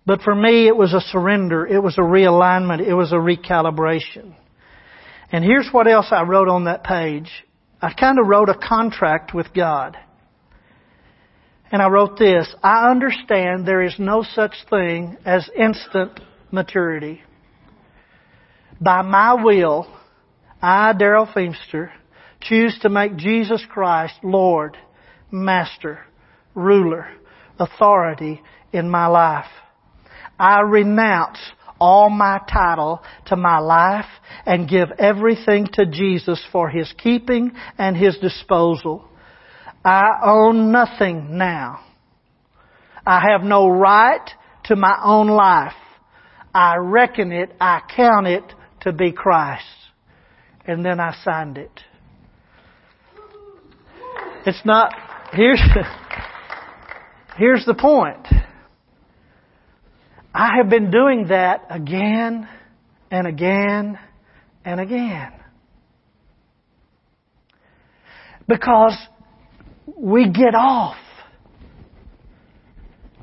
But 0.06 0.22
for 0.22 0.36
me, 0.36 0.68
it 0.68 0.76
was 0.76 0.94
a 0.94 1.02
surrender. 1.02 1.66
It 1.66 1.82
was 1.82 1.98
a 1.98 2.02
realignment. 2.02 2.88
It 2.88 2.94
was 2.94 3.12
a 3.12 3.16
recalibration. 3.16 4.36
And 5.32 5.44
here's 5.44 5.70
what 5.72 5.88
else 5.88 6.08
I 6.12 6.24
wrote 6.24 6.50
on 6.50 6.66
that 6.66 6.84
page. 6.84 7.30
I 7.82 7.94
kind 7.94 8.20
of 8.20 8.28
wrote 8.28 8.50
a 8.50 8.58
contract 8.58 9.34
with 9.34 9.54
God. 9.54 9.98
And 11.72 11.82
I 11.82 11.88
wrote 11.88 12.20
this, 12.20 12.54
I 12.62 12.92
understand 12.92 13.66
there 13.66 13.82
is 13.82 13.96
no 13.98 14.24
such 14.24 14.56
thing 14.70 15.18
as 15.26 15.50
instant 15.58 16.20
maturity. 16.52 17.22
By 18.82 19.04
my 19.04 19.42
will, 19.42 19.88
I, 20.62 20.92
Darrell 20.94 21.28
Feemster, 21.28 21.92
choose 22.42 22.78
to 22.82 22.90
make 22.90 23.16
Jesus 23.16 23.66
Christ 23.70 24.16
Lord, 24.24 24.78
Master, 25.32 26.00
Ruler, 26.56 27.08
Authority 27.58 28.42
in 28.74 28.90
my 28.90 29.06
life. 29.08 29.46
I 30.40 30.62
renounce 30.62 31.38
all 31.82 32.12
my 32.12 32.40
title 32.48 33.02
to 33.26 33.36
my 33.36 33.58
life 33.58 34.06
and 34.46 34.70
give 34.70 34.90
everything 35.00 35.68
to 35.74 35.88
Jesus 35.88 36.40
for 36.52 36.70
His 36.70 36.94
keeping 37.00 37.54
and 37.80 37.98
His 37.98 38.16
disposal. 38.20 39.04
I 39.84 40.04
own 40.24 40.72
nothing 40.72 41.40
now. 41.40 41.80
I 43.04 43.32
have 43.32 43.42
no 43.42 43.68
right 43.68 44.30
to 44.66 44.76
my 44.76 44.96
own 45.04 45.28
life. 45.28 45.74
I 46.54 46.76
reckon 46.78 47.32
it, 47.32 47.52
I 47.60 47.82
count 47.96 48.28
it 48.28 48.44
to 48.82 48.94
be 48.94 49.12
Christ. 49.12 49.66
And 50.68 50.86
then 50.86 51.00
I 51.00 51.16
signed 51.24 51.58
it. 51.58 51.72
It's 54.46 54.62
not, 54.66 54.94
here's, 55.34 55.62
here's 57.38 57.66
the 57.66 57.74
point. 57.74 58.28
I 60.34 60.58
have 60.58 60.70
been 60.70 60.92
doing 60.92 61.28
that 61.28 61.66
again 61.70 62.48
and 63.10 63.28
again 63.28 64.00
and 64.64 64.80
again. 64.80 65.34
Because 68.48 68.98
we 69.98 70.30
get 70.30 70.56
off. 70.56 70.98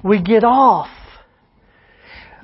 We 0.05 0.23
get 0.23 0.45
off. 0.45 0.89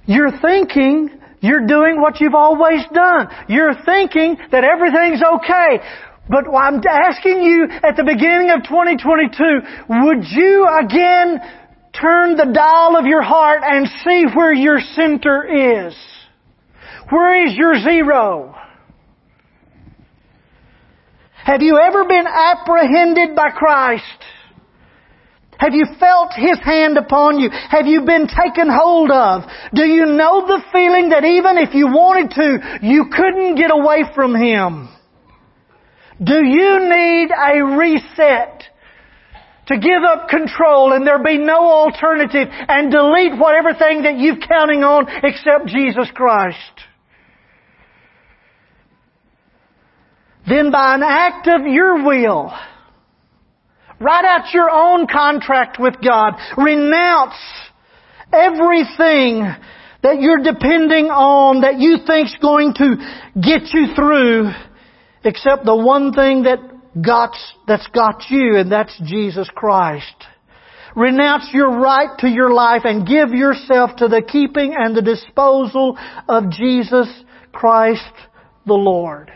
You're 0.07 0.33
thinking 0.40 1.11
you're 1.40 1.66
doing 1.66 2.00
what 2.00 2.20
you've 2.20 2.35
always 2.35 2.81
done. 2.92 3.29
You're 3.48 3.74
thinking 3.85 4.38
that 4.50 4.64
everything's 4.64 5.20
okay. 5.22 5.85
But 6.27 6.48
I'm 6.48 6.81
asking 6.88 7.42
you 7.42 7.68
at 7.70 7.96
the 7.96 8.05
beginning 8.05 8.48
of 8.48 8.64
2022, 8.64 9.61
would 9.90 10.24
you 10.24 10.66
again 10.66 11.38
turn 12.00 12.37
the 12.37 12.50
dial 12.52 12.96
of 12.96 13.07
your 13.07 13.22
heart 13.22 13.62
and 13.64 13.87
see 14.04 14.24
where 14.35 14.52
your 14.52 14.80
center 14.80 15.87
is? 15.87 15.94
Where 17.11 17.46
is 17.46 17.57
your 17.57 17.74
zero? 17.80 18.54
Have 21.44 21.61
you 21.61 21.78
ever 21.78 22.04
been 22.04 22.26
apprehended 22.26 23.37
by 23.37 23.50
Christ? 23.50 24.24
Have 25.59 25.74
you 25.74 25.85
felt 26.00 26.33
His 26.35 26.59
hand 26.64 26.96
upon 26.96 27.38
you? 27.38 27.50
Have 27.50 27.87
you 27.87 28.02
been 28.02 28.26
taken 28.26 28.68
hold 28.68 29.11
of? 29.11 29.42
Do 29.74 29.85
you 29.85 30.07
know 30.07 30.46
the 30.46 30.62
feeling 30.72 31.11
that 31.11 31.24
even 31.24 31.59
if 31.59 31.74
you 31.74 31.87
wanted 31.87 32.30
to, 32.35 32.87
you 32.87 33.07
couldn't 33.12 33.57
get 33.57 33.70
away 33.70 34.04
from 34.14 34.35
Him? 34.35 34.88
Do 36.22 36.44
you 36.44 36.80
need 36.80 37.28
a 37.30 37.62
reset 37.76 38.62
to 39.66 39.79
give 39.79 40.03
up 40.03 40.29
control 40.29 40.92
and 40.92 41.07
there 41.07 41.22
be 41.22 41.38
no 41.38 41.70
alternative 41.70 42.48
and 42.50 42.90
delete 42.90 43.38
whatever 43.38 43.74
thing 43.74 44.03
that 44.03 44.18
you're 44.18 44.37
counting 44.46 44.85
on 44.85 45.07
except 45.22 45.66
Jesus 45.66 46.11
Christ? 46.14 46.85
then 50.46 50.70
by 50.70 50.94
an 50.94 51.03
act 51.03 51.48
of 51.48 51.66
your 51.66 52.05
will, 52.05 52.53
write 54.00 54.24
out 54.24 54.53
your 54.53 54.70
own 54.70 55.07
contract 55.07 55.79
with 55.81 55.94
God. 56.05 56.35
Renounce 56.57 57.35
everything 58.33 59.40
that 60.03 60.20
you're 60.20 60.42
depending 60.42 61.07
on 61.07 61.62
that 61.62 61.79
you 61.79 61.98
think's 62.07 62.37
going 62.42 62.74
to 62.74 62.96
get 63.40 63.72
you 63.72 63.94
through 63.94 64.50
except 65.24 65.64
the 65.64 65.74
one 65.74 66.12
thing 66.12 66.42
that 66.42 66.59
got, 67.00 67.37
that's 67.66 67.87
got 67.88 68.24
you 68.30 68.57
and 68.57 68.70
that's 68.70 68.98
Jesus 69.04 69.48
Christ. 69.54 70.14
Renounce 70.96 71.48
your 71.52 71.80
right 71.80 72.16
to 72.18 72.28
your 72.28 72.52
life 72.52 72.83
and 72.85 73.07
give 73.07 73.30
yourself 73.30 73.96
to 73.96 74.09
the 74.09 74.22
keeping 74.22 74.74
and 74.78 74.96
the 74.96 75.02
disposal 75.02 75.98
of 76.28 76.50
Jesus 76.50 77.09
Christ 77.52 78.12
the 78.66 78.74
Lord. 78.74 79.33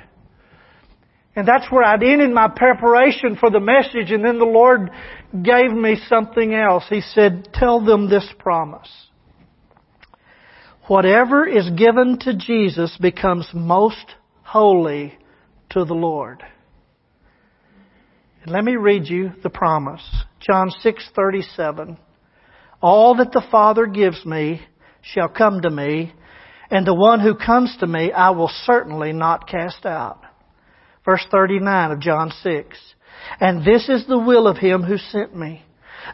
And 1.35 1.47
that's 1.47 1.71
where 1.71 1.85
I'd 1.85 2.03
ended 2.03 2.31
my 2.31 2.49
preparation 2.49 3.37
for 3.37 3.51
the 3.51 3.61
message 3.61 4.11
and 4.11 4.25
then 4.25 4.39
the 4.39 4.45
Lord 4.45 4.91
gave 5.33 5.71
me 5.73 5.97
something 6.09 6.55
else. 6.55 6.85
He 6.89 7.01
said, 7.01 7.49
tell 7.53 7.85
them 7.85 8.09
this 8.09 8.29
promise. 8.39 8.91
Whatever 10.87 11.47
is 11.47 11.69
given 11.71 12.19
to 12.21 12.35
Jesus 12.35 12.97
becomes 13.01 13.49
most 13.53 14.15
holy 14.43 15.19
to 15.71 15.85
the 15.85 15.95
Lord. 15.95 16.43
And 18.43 18.53
let 18.53 18.65
me 18.65 18.77
read 18.77 19.07
you 19.09 19.33
the 19.43 19.51
promise. 19.51 20.03
John 20.41 20.71
6:37. 20.83 21.99
All 22.81 23.17
that 23.17 23.33
the 23.33 23.45
Father 23.51 23.87
gives 23.87 24.25
me 24.25 24.63
shall 25.03 25.29
come 25.29 25.61
to 25.63 25.71
me, 25.71 26.13
and 26.71 26.87
the 26.87 26.95
one 26.95 27.21
who 27.21 27.35
comes 27.35 27.77
to 27.79 27.87
me 27.87 28.13
I 28.13 28.31
will 28.31 28.51
certainly 28.65 29.13
not 29.13 29.49
cast 29.49 29.85
out. 29.85 30.21
Verse 31.05 31.27
39 31.31 31.93
of 31.93 32.01
John 32.01 32.31
6. 32.31 32.95
And 33.41 33.65
this 33.65 33.89
is 33.89 34.07
the 34.07 34.19
will 34.19 34.47
of 34.47 34.59
him 34.59 34.83
who 34.83 34.99
sent 34.99 35.35
me, 35.35 35.63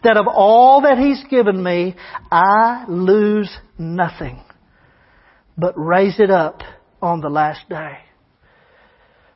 that 0.02 0.16
of 0.16 0.26
all 0.26 0.82
that 0.82 0.98
he's 0.98 1.22
given 1.24 1.62
me, 1.62 1.94
I 2.30 2.84
lose 2.88 3.50
nothing, 3.76 4.42
but 5.58 5.74
raise 5.76 6.18
it 6.18 6.30
up 6.30 6.62
on 7.02 7.20
the 7.20 7.28
last 7.28 7.68
day. 7.68 7.98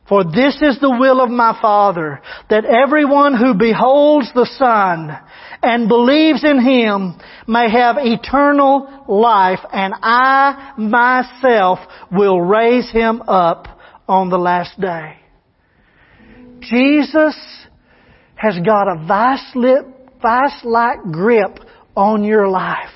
For 0.09 0.25
this 0.25 0.57
is 0.63 0.81
the 0.81 0.97
will 0.99 1.21
of 1.21 1.29
my 1.29 1.59
Father, 1.61 2.23
that 2.49 2.65
everyone 2.65 3.37
who 3.37 3.53
beholds 3.55 4.33
the 4.33 4.47
Son 4.57 5.11
and 5.63 5.89
believes 5.89 6.43
in 6.45 6.61
Him 6.61 7.19
may 7.47 7.71
have 7.71 7.97
eternal 7.99 9.05
life, 9.07 9.61
and 9.71 9.93
I 10.03 10.73
myself 10.79 11.81
will 12.11 12.41
raise 12.41 12.91
Him 12.91 13.23
up 13.29 13.69
on 14.09 14.31
the 14.31 14.39
last 14.39 14.81
day. 14.81 15.17
Jesus 16.61 17.37
has 18.35 18.59
got 18.65 18.89
a 18.89 19.05
vice-like 20.23 21.03
grip 21.13 21.59
on 21.95 22.25
your 22.25 22.49
life. 22.49 22.95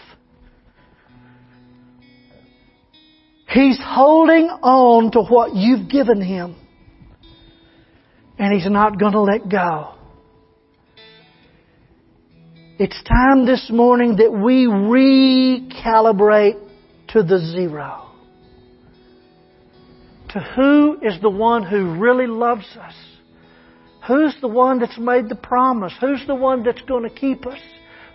He's 3.48 3.79
holding 3.83 4.48
on 4.62 5.11
to 5.12 5.22
what 5.22 5.55
you've 5.55 5.90
given 5.90 6.22
him. 6.22 6.57
And 8.38 8.53
he's 8.53 8.71
not 8.71 8.99
going 8.99 9.12
to 9.12 9.21
let 9.21 9.49
go. 9.49 9.95
It's 12.79 13.01
time 13.05 13.47
this 13.47 13.71
morning 13.71 14.16
that 14.16 14.33
we 14.33 14.66
recalibrate 14.66 16.59
to 17.09 17.23
the 17.23 17.38
zero. 17.38 18.09
To 20.31 20.40
who 20.40 20.99
is 21.03 21.21
the 21.21 21.31
one 21.31 21.62
who 21.62 21.99
really 21.99 22.27
loves 22.27 22.66
us 22.81 22.95
Who's 24.07 24.35
the 24.40 24.49
one 24.49 24.81
that's 24.81 24.99
made 24.99 25.29
the 25.29 25.37
promise? 25.37 25.92
Who's 26.01 26.27
the 26.27 26.35
one 26.35 26.64
that's 26.64 26.83
going 26.83 27.05
to 27.05 27.14
keep 27.14 27.47
us? 27.47 27.61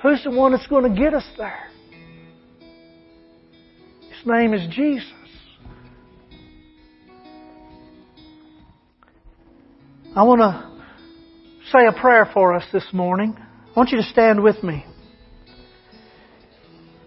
Who's 0.02 0.22
the 0.24 0.32
one 0.32 0.52
that's 0.52 0.68
going 0.68 0.94
to 0.94 1.02
get 1.02 1.14
us 1.14 1.26
there? 1.38 1.70
His 4.02 4.26
name 4.26 4.54
is 4.54 4.68
Jesus. 4.76 5.14
I 10.18 10.24
want 10.24 10.42
to 10.42 10.68
say 11.72 11.86
a 11.86 11.92
prayer 11.92 12.28
for 12.34 12.56
us 12.56 12.64
this 12.74 12.88
morning. 12.92 13.38
I 13.38 13.80
want 13.80 13.92
you 13.92 14.00
to 14.00 14.04
stand 14.04 14.42
with 14.42 14.64
me. 14.64 14.84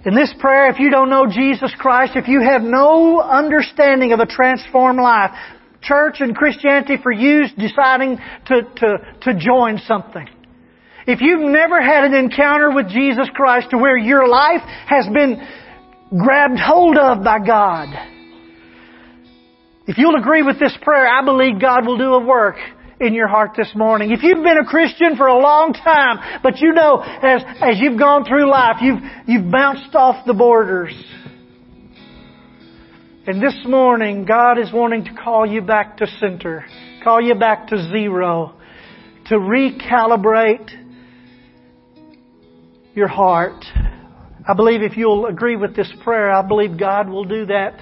In 0.06 0.14
this 0.14 0.32
prayer, 0.38 0.70
if 0.70 0.78
you 0.78 0.90
don't 0.90 1.10
know 1.10 1.26
Jesus 1.26 1.74
Christ, 1.76 2.12
if 2.14 2.28
you 2.28 2.40
have 2.40 2.62
no 2.62 3.20
understanding 3.20 4.12
of 4.12 4.20
a 4.20 4.26
transformed 4.26 5.00
life, 5.00 5.32
church 5.82 6.18
and 6.20 6.36
Christianity 6.36 6.98
for 7.02 7.10
you 7.10 7.46
deciding 7.58 8.18
to, 8.46 8.62
to, 8.76 8.98
to 9.22 9.34
join 9.36 9.78
something. 9.88 10.28
If 11.04 11.20
you've 11.20 11.50
never 11.50 11.82
had 11.82 12.04
an 12.04 12.14
encounter 12.14 12.70
with 12.70 12.90
Jesus 12.90 13.28
Christ 13.34 13.70
to 13.70 13.78
where 13.78 13.98
your 13.98 14.28
life 14.28 14.62
has 14.86 15.08
been 15.12 15.42
grabbed 16.16 16.60
hold 16.60 16.96
of 16.96 17.24
by 17.24 17.44
God, 17.44 17.88
if 19.88 19.98
you'll 19.98 20.14
agree 20.14 20.44
with 20.44 20.60
this 20.60 20.76
prayer, 20.80 21.08
I 21.08 21.24
believe 21.24 21.60
God 21.60 21.84
will 21.84 21.98
do 21.98 22.14
a 22.14 22.24
work 22.24 22.54
in 23.00 23.14
your 23.14 23.28
heart 23.28 23.52
this 23.56 23.72
morning. 23.74 24.10
If 24.10 24.22
you've 24.22 24.44
been 24.44 24.58
a 24.58 24.66
Christian 24.66 25.16
for 25.16 25.26
a 25.26 25.38
long 25.38 25.72
time, 25.72 26.40
but 26.42 26.58
you 26.58 26.72
know 26.72 27.00
as, 27.00 27.42
as 27.60 27.80
you've 27.80 27.98
gone 27.98 28.26
through 28.26 28.48
life, 28.50 28.76
you've, 28.82 29.00
you've 29.26 29.50
bounced 29.50 29.94
off 29.94 30.26
the 30.26 30.34
borders. 30.34 30.92
And 33.26 33.42
this 33.42 33.56
morning, 33.66 34.26
God 34.26 34.58
is 34.58 34.70
wanting 34.72 35.04
to 35.04 35.14
call 35.14 35.46
you 35.46 35.62
back 35.62 35.96
to 35.98 36.06
center, 36.18 36.66
call 37.02 37.22
you 37.22 37.34
back 37.34 37.68
to 37.68 37.90
zero, 37.90 38.54
to 39.26 39.34
recalibrate 39.36 40.68
your 42.94 43.08
heart. 43.08 43.64
I 44.46 44.54
believe 44.54 44.82
if 44.82 44.96
you'll 44.96 45.26
agree 45.26 45.56
with 45.56 45.74
this 45.74 45.90
prayer, 46.02 46.30
I 46.30 46.46
believe 46.46 46.78
God 46.78 47.08
will 47.08 47.24
do 47.24 47.46
that 47.46 47.80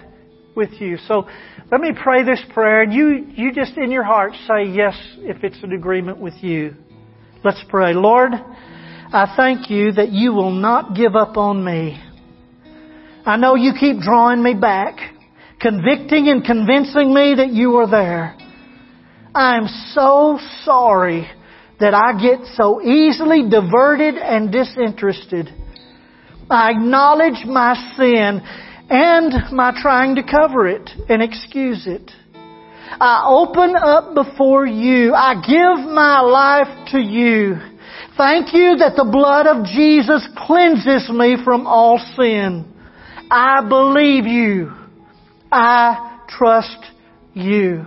with 0.54 0.81
you. 0.81 0.98
So 1.07 1.26
let 1.70 1.83
me 1.83 1.90
pray 1.92 2.24
this 2.24 2.40
prayer 2.54 2.83
and 2.83 2.94
you, 2.94 3.26
you 3.35 3.52
just 3.52 3.76
in 3.76 3.90
your 3.90 4.02
heart 4.02 4.33
say 4.46 4.70
yes 4.72 4.94
if 5.18 5.44
it's 5.44 5.62
an 5.62 5.72
agreement 5.72 6.18
with 6.18 6.35
you. 6.40 6.74
Let's 7.44 7.62
pray. 7.68 7.92
Lord, 7.92 8.33
I 8.33 9.35
thank 9.37 9.68
you 9.68 9.92
that 9.92 10.11
you 10.11 10.33
will 10.33 10.50
not 10.50 10.96
give 10.96 11.14
up 11.14 11.37
on 11.37 11.62
me. 11.62 12.02
I 13.26 13.37
know 13.37 13.54
you 13.54 13.72
keep 13.78 14.00
drawing 14.00 14.42
me 14.42 14.54
back, 14.54 14.96
convicting 15.61 16.28
and 16.28 16.42
convincing 16.42 17.12
me 17.12 17.35
that 17.37 17.50
you 17.50 17.76
are 17.76 17.90
there. 17.90 18.35
I 19.35 19.59
am 19.59 19.66
so 19.92 20.38
sorry 20.64 21.28
that 21.81 21.92
I 21.92 22.18
get 22.18 22.46
so 22.54 22.81
easily 22.81 23.48
diverted 23.48 24.14
and 24.14 24.50
disinterested. 24.50 25.50
I 26.48 26.70
acknowledge 26.70 27.44
my 27.44 27.94
sin 27.98 28.40
and 28.90 29.33
my 29.53 29.72
trying 29.81 30.16
to 30.16 30.22
cover 30.22 30.66
it 30.66 30.90
and 31.09 31.22
excuse 31.22 31.87
it. 31.87 32.11
I 33.01 33.24
open 33.27 33.74
up 33.77 34.14
before 34.14 34.66
you. 34.66 35.14
I 35.14 35.35
give 35.35 35.87
my 35.92 36.20
life 36.20 36.88
to 36.92 36.98
you. 36.98 37.57
Thank 38.16 38.55
you 38.55 38.77
that 38.79 38.96
the 38.96 39.09
blood 39.11 39.46
of 39.46 39.64
Jesus 39.66 40.27
cleanses 40.37 41.09
me 41.11 41.37
from 41.44 41.66
all 41.66 41.98
sin. 42.16 42.64
I 43.31 43.68
believe 43.68 44.27
you. 44.27 44.72
I 45.53 46.24
trust 46.29 46.85
you. 47.35 47.87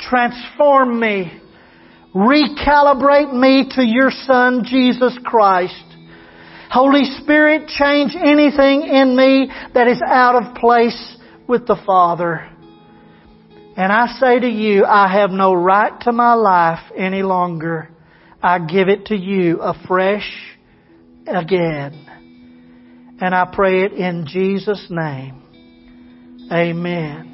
Transform 0.00 1.00
me. 1.00 1.40
Recalibrate 2.14 3.32
me 3.32 3.70
to 3.76 3.82
your 3.84 4.10
Son, 4.10 4.64
Jesus 4.64 5.18
Christ. 5.24 5.93
Holy 6.74 7.04
Spirit, 7.22 7.68
change 7.68 8.16
anything 8.16 8.82
in 8.82 9.16
me 9.16 9.48
that 9.74 9.86
is 9.86 10.02
out 10.04 10.34
of 10.34 10.56
place 10.56 11.16
with 11.46 11.68
the 11.68 11.76
Father. 11.86 12.50
And 13.76 13.92
I 13.92 14.08
say 14.18 14.40
to 14.40 14.48
you, 14.48 14.84
I 14.84 15.06
have 15.20 15.30
no 15.30 15.54
right 15.54 15.92
to 16.00 16.10
my 16.10 16.34
life 16.34 16.80
any 16.96 17.22
longer. 17.22 17.90
I 18.42 18.58
give 18.58 18.88
it 18.88 19.06
to 19.06 19.14
you 19.16 19.60
afresh 19.60 20.28
again. 21.28 22.08
And 23.20 23.32
I 23.32 23.48
pray 23.54 23.84
it 23.84 23.92
in 23.92 24.26
Jesus' 24.26 24.88
name. 24.90 25.42
Amen. 26.50 27.30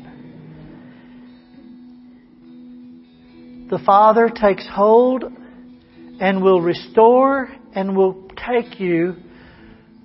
The 3.70 3.79
Father 3.87 4.29
takes 4.29 4.68
hold 4.70 5.24
and 6.20 6.42
will 6.42 6.61
restore 6.61 7.48
and 7.74 7.96
will 7.96 8.29
take 8.46 8.79
you 8.79 9.16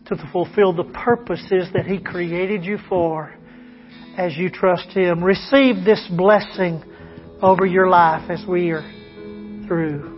to 0.08 0.30
fulfill 0.32 0.74
the 0.74 0.84
purposes 0.86 1.70
that 1.74 1.86
He 1.86 2.00
created 2.00 2.64
you 2.64 2.78
for 2.90 3.34
as 4.18 4.38
you 4.38 4.50
trust 4.50 4.90
Him. 4.90 5.24
Receive 5.24 5.84
this 5.84 6.06
blessing 6.16 6.84
over 7.42 7.66
your 7.66 7.90
life 7.90 8.30
as 8.30 8.46
we 8.48 8.70
are 8.72 8.84
through. 9.68 10.15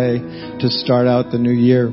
Way 0.00 0.18
to 0.60 0.68
start 0.68 1.06
out 1.06 1.30
the 1.30 1.38
new 1.38 1.52
year. 1.52 1.90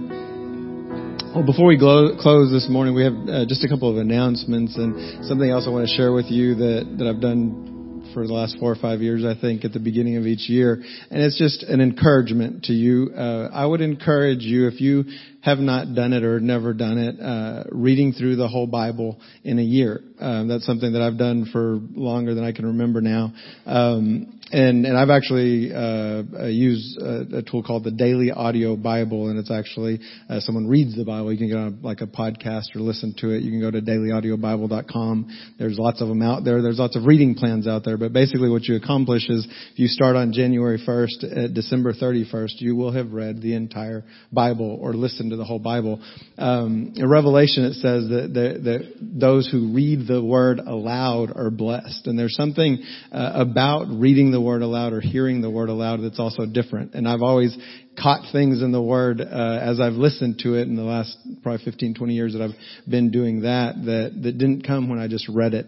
Well, 1.35 1.45
before 1.45 1.67
we 1.67 1.77
close 1.77 2.51
this 2.51 2.67
morning, 2.69 2.95
we 2.95 3.03
have 3.03 3.13
uh, 3.13 3.45
just 3.45 3.63
a 3.63 3.67
couple 3.67 3.91
of 3.91 3.97
announcements 3.97 4.77
and 4.77 5.25
something 5.25 5.49
else 5.49 5.65
I 5.67 5.71
want 5.71 5.87
to 5.87 5.93
share 5.93 6.13
with 6.13 6.27
you 6.27 6.55
that, 6.55 6.95
that 6.97 7.07
I've 7.07 7.21
done 7.21 8.11
for 8.13 8.25
the 8.25 8.33
last 8.33 8.57
four 8.59 8.71
or 8.71 8.75
five 8.75 9.01
years, 9.01 9.25
I 9.25 9.39
think, 9.39 9.65
at 9.65 9.73
the 9.73 9.79
beginning 9.79 10.15
of 10.15 10.25
each 10.25 10.49
year. 10.49 10.81
And 11.11 11.21
it's 11.21 11.37
just 11.37 11.63
an 11.63 11.81
encouragement 11.81 12.63
to 12.63 12.73
you. 12.73 13.11
Uh, 13.13 13.49
I 13.53 13.65
would 13.65 13.81
encourage 13.81 14.41
you, 14.41 14.67
if 14.67 14.79
you 14.79 15.03
have 15.41 15.59
not 15.59 15.93
done 15.93 16.13
it 16.13 16.23
or 16.23 16.39
never 16.39 16.73
done 16.73 16.97
it, 16.97 17.19
uh, 17.19 17.63
reading 17.71 18.13
through 18.13 18.37
the 18.37 18.47
whole 18.47 18.65
Bible 18.65 19.19
in 19.43 19.59
a 19.59 19.63
year. 19.63 20.01
Um, 20.19 20.47
that's 20.47 20.65
something 20.65 20.93
that 20.93 21.01
I've 21.01 21.17
done 21.17 21.49
for 21.51 21.79
longer 21.93 22.33
than 22.33 22.45
I 22.45 22.53
can 22.53 22.65
remember 22.67 23.01
now. 23.01 23.33
Um, 23.65 24.36
and 24.51 24.85
and 24.85 24.97
I've 24.97 25.09
actually 25.09 25.73
uh, 25.73 26.23
uh, 26.39 26.45
used 26.45 26.97
a, 26.99 27.37
a 27.37 27.41
tool 27.41 27.63
called 27.63 27.83
the 27.83 27.91
Daily 27.91 28.31
Audio 28.31 28.75
Bible, 28.75 29.29
and 29.29 29.37
it's 29.37 29.51
actually 29.51 29.99
uh, 30.29 30.39
someone 30.39 30.67
reads 30.67 30.95
the 30.95 31.03
Bible. 31.03 31.31
You 31.31 31.37
can 31.37 31.47
get 31.49 31.57
on 31.57 31.81
like 31.81 32.01
a 32.01 32.07
podcast 32.07 32.75
or 32.75 32.79
listen 32.79 33.13
to 33.19 33.31
it. 33.31 33.43
You 33.43 33.51
can 33.51 33.59
go 33.59 33.71
to 33.71 33.81
dailyaudiobible.com. 33.81 35.55
There's 35.59 35.77
lots 35.77 36.01
of 36.01 36.07
them 36.07 36.21
out 36.21 36.43
there. 36.43 36.61
There's 36.61 36.79
lots 36.79 36.95
of 36.95 37.05
reading 37.05 37.35
plans 37.35 37.67
out 37.67 37.83
there. 37.83 37.97
But 37.97 38.13
basically, 38.13 38.49
what 38.49 38.63
you 38.63 38.75
accomplish 38.75 39.29
is 39.29 39.45
if 39.73 39.79
you 39.79 39.87
start 39.87 40.15
on 40.15 40.31
January 40.33 40.79
1st, 40.79 41.45
at 41.45 41.53
December 41.53 41.93
31st, 41.93 42.53
you 42.59 42.75
will 42.75 42.91
have 42.91 43.11
read 43.11 43.41
the 43.41 43.53
entire 43.53 44.03
Bible 44.31 44.77
or 44.81 44.93
listened 44.93 45.31
to 45.31 45.37
the 45.37 45.45
whole 45.45 45.59
Bible. 45.59 46.01
Um, 46.37 46.93
in 46.95 47.09
Revelation, 47.09 47.65
it 47.65 47.73
says 47.73 48.07
that, 48.09 48.31
that, 48.33 48.63
that 48.63 48.93
those 49.01 49.49
who 49.49 49.73
read 49.73 50.07
the 50.07 50.23
Word 50.23 50.59
aloud 50.59 51.31
are 51.35 51.49
blessed, 51.49 52.07
and 52.07 52.17
there's 52.17 52.35
something 52.35 52.83
uh, 53.11 53.31
about 53.35 53.87
reading 53.89 54.31
the 54.31 54.36
the 54.37 54.41
word 54.41 54.61
aloud 54.61 54.93
or 54.93 55.01
hearing 55.01 55.41
the 55.41 55.49
word 55.49 55.67
aloud 55.67 55.99
that's 56.03 56.19
also 56.19 56.45
different. 56.45 56.93
And 56.93 57.07
I've 57.07 57.23
always 57.23 57.57
caught 57.99 58.31
things 58.31 58.61
in 58.61 58.71
the 58.71 58.81
word 58.81 59.19
uh, 59.19 59.25
as 59.59 59.79
I've 59.79 59.93
listened 59.93 60.41
to 60.43 60.53
it 60.53 60.67
in 60.67 60.75
the 60.75 60.83
last 60.83 61.17
probably 61.41 61.65
15, 61.65 61.95
20 61.95 62.13
years 62.13 62.33
that 62.33 62.43
I've 62.43 62.55
been 62.87 63.09
doing 63.09 63.41
that 63.41 63.73
that 63.85 64.11
that 64.21 64.37
didn't 64.37 64.61
come 64.61 64.89
when 64.89 64.99
I 64.99 65.07
just 65.07 65.27
read 65.27 65.55
it. 65.55 65.65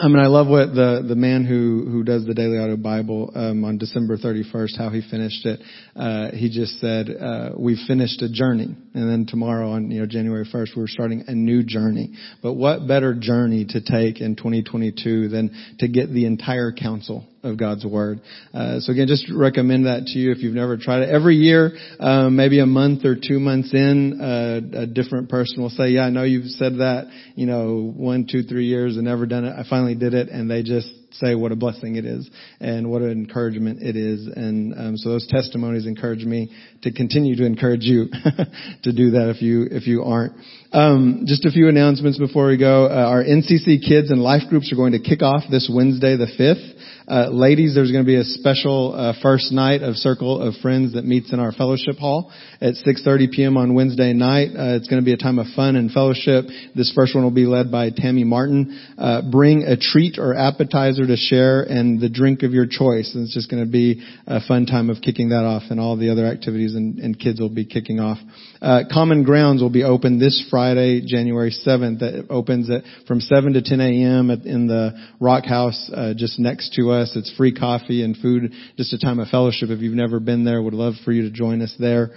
I 0.00 0.06
mean, 0.06 0.20
I 0.20 0.28
love 0.28 0.46
what 0.46 0.74
the 0.74 1.04
the 1.08 1.16
man 1.16 1.44
who 1.44 1.88
who 1.90 2.04
does 2.04 2.24
the 2.24 2.34
Daily 2.34 2.58
Audio 2.58 2.76
Bible 2.76 3.32
um, 3.34 3.64
on 3.64 3.78
December 3.78 4.16
31st, 4.16 4.78
how 4.78 4.90
he 4.90 5.02
finished 5.10 5.44
it. 5.44 5.60
Uh, 5.96 6.30
he 6.30 6.50
just 6.50 6.78
said, 6.78 7.08
uh, 7.10 7.50
"We've 7.58 7.84
finished 7.88 8.22
a 8.22 8.30
journey, 8.30 8.76
and 8.94 9.10
then 9.10 9.26
tomorrow 9.26 9.72
on 9.72 9.90
you 9.90 10.00
know 10.00 10.06
January 10.06 10.44
1st, 10.44 10.76
we're 10.76 10.86
starting 10.86 11.24
a 11.26 11.34
new 11.34 11.64
journey. 11.64 12.12
But 12.42 12.52
what 12.52 12.86
better 12.86 13.14
journey 13.18 13.64
to 13.70 13.80
take 13.80 14.20
in 14.20 14.36
2022 14.36 15.28
than 15.28 15.50
to 15.80 15.88
get 15.88 16.12
the 16.12 16.26
entire 16.26 16.70
counsel 16.70 17.26
of 17.42 17.56
God's 17.56 17.84
Word. 17.84 18.20
Uh, 18.52 18.80
so 18.80 18.92
again, 18.92 19.06
just 19.06 19.30
recommend 19.32 19.86
that 19.86 20.06
to 20.06 20.18
you 20.18 20.32
if 20.32 20.38
you've 20.38 20.54
never 20.54 20.76
tried 20.76 21.02
it. 21.02 21.10
Every 21.10 21.36
year, 21.36 21.72
um, 22.00 22.36
maybe 22.36 22.60
a 22.60 22.66
month 22.66 23.04
or 23.04 23.14
two 23.14 23.38
months 23.38 23.72
in, 23.72 24.20
uh, 24.20 24.60
a 24.80 24.86
different 24.86 25.28
person 25.28 25.62
will 25.62 25.70
say, 25.70 25.90
"Yeah, 25.90 26.02
I 26.02 26.10
know 26.10 26.24
you've 26.24 26.50
said 26.50 26.78
that, 26.78 27.08
you 27.34 27.46
know, 27.46 27.92
one, 27.96 28.26
two, 28.30 28.42
three 28.42 28.66
years 28.66 28.96
and 28.96 29.04
never 29.04 29.26
done 29.26 29.44
it. 29.44 29.54
I 29.56 29.64
finally 29.68 29.94
did 29.94 30.14
it," 30.14 30.28
and 30.28 30.50
they 30.50 30.62
just 30.62 30.92
say 31.12 31.34
what 31.34 31.52
a 31.52 31.56
blessing 31.56 31.96
it 31.96 32.04
is 32.04 32.28
and 32.60 32.90
what 32.90 33.02
an 33.02 33.10
encouragement 33.10 33.82
it 33.82 33.96
is. 33.96 34.26
And 34.26 34.74
um, 34.74 34.96
so 34.96 35.10
those 35.10 35.26
testimonies 35.26 35.86
encourage 35.86 36.24
me 36.24 36.50
to 36.82 36.92
continue 36.92 37.36
to 37.36 37.44
encourage 37.44 37.82
you 37.82 38.06
to 38.82 38.92
do 38.92 39.12
that 39.12 39.32
if 39.34 39.42
you 39.42 39.66
if 39.70 39.86
you 39.86 40.04
aren't. 40.04 40.32
Um, 40.72 41.24
just 41.26 41.46
a 41.46 41.50
few 41.50 41.68
announcements 41.68 42.18
before 42.18 42.48
we 42.48 42.58
go. 42.58 42.86
Uh, 42.86 43.08
our 43.08 43.24
NCC 43.24 43.80
kids 43.80 44.10
and 44.10 44.20
life 44.20 44.42
groups 44.50 44.70
are 44.72 44.76
going 44.76 44.92
to 44.92 45.00
kick 45.00 45.22
off 45.22 45.44
this 45.50 45.70
Wednesday, 45.72 46.16
the 46.16 46.28
fifth. 46.36 46.78
Uh, 47.08 47.30
ladies, 47.30 47.74
there's 47.74 47.90
going 47.90 48.04
to 48.04 48.06
be 48.06 48.16
a 48.16 48.24
special 48.24 48.92
uh, 48.94 49.14
first 49.22 49.50
night 49.50 49.80
of 49.80 49.96
Circle 49.96 50.42
of 50.42 50.54
Friends 50.60 50.92
that 50.92 51.06
meets 51.06 51.32
in 51.32 51.40
our 51.40 51.52
fellowship 51.52 51.96
hall 51.96 52.30
at 52.60 52.74
6:30 52.74 53.30
p.m. 53.32 53.56
on 53.56 53.72
Wednesday 53.72 54.12
night. 54.12 54.50
Uh, 54.50 54.76
it's 54.76 54.88
going 54.88 55.00
to 55.00 55.04
be 55.04 55.14
a 55.14 55.16
time 55.16 55.38
of 55.38 55.46
fun 55.56 55.76
and 55.76 55.90
fellowship. 55.90 56.44
This 56.76 56.92
first 56.94 57.14
one 57.14 57.24
will 57.24 57.30
be 57.30 57.46
led 57.46 57.72
by 57.72 57.88
Tammy 57.96 58.24
Martin. 58.24 58.78
Uh, 58.98 59.22
bring 59.30 59.62
a 59.62 59.78
treat 59.78 60.18
or 60.18 60.34
appetizer 60.34 61.06
to 61.06 61.16
share 61.16 61.62
and 61.62 61.98
the 61.98 62.10
drink 62.10 62.42
of 62.42 62.52
your 62.52 62.66
choice. 62.66 63.14
And 63.14 63.24
it's 63.24 63.32
just 63.32 63.50
going 63.50 63.64
to 63.64 63.72
be 63.72 64.04
a 64.26 64.46
fun 64.46 64.66
time 64.66 64.90
of 64.90 65.00
kicking 65.00 65.30
that 65.30 65.44
off, 65.48 65.62
and 65.70 65.80
all 65.80 65.96
the 65.96 66.10
other 66.10 66.26
activities 66.26 66.67
and, 66.74 66.98
and 66.98 67.18
kids 67.18 67.40
will 67.40 67.48
be 67.48 67.64
kicking 67.64 68.00
off. 68.00 68.18
Uh, 68.60 68.82
Common 68.90 69.24
Grounds 69.24 69.62
will 69.62 69.70
be 69.70 69.84
open 69.84 70.18
this 70.18 70.46
Friday, 70.50 71.02
January 71.06 71.50
7th. 71.50 72.00
That 72.00 72.26
opens 72.30 72.70
at 72.70 72.82
from 73.06 73.20
7 73.20 73.52
to 73.54 73.62
10 73.62 73.80
a.m. 73.80 74.30
At, 74.30 74.44
in 74.44 74.66
the 74.66 74.92
Rock 75.20 75.44
House 75.44 75.90
uh, 75.94 76.14
just 76.16 76.38
next 76.38 76.74
to 76.74 76.90
us. 76.90 77.12
It's 77.16 77.34
free 77.36 77.54
coffee 77.54 78.02
and 78.02 78.16
food. 78.16 78.52
Just 78.76 78.92
a 78.92 78.98
time 78.98 79.18
of 79.18 79.28
fellowship. 79.28 79.70
If 79.70 79.80
you've 79.80 79.94
never 79.94 80.20
been 80.20 80.44
there, 80.44 80.62
would 80.62 80.74
love 80.74 80.94
for 81.04 81.12
you 81.12 81.22
to 81.22 81.30
join 81.30 81.62
us 81.62 81.74
there. 81.78 82.10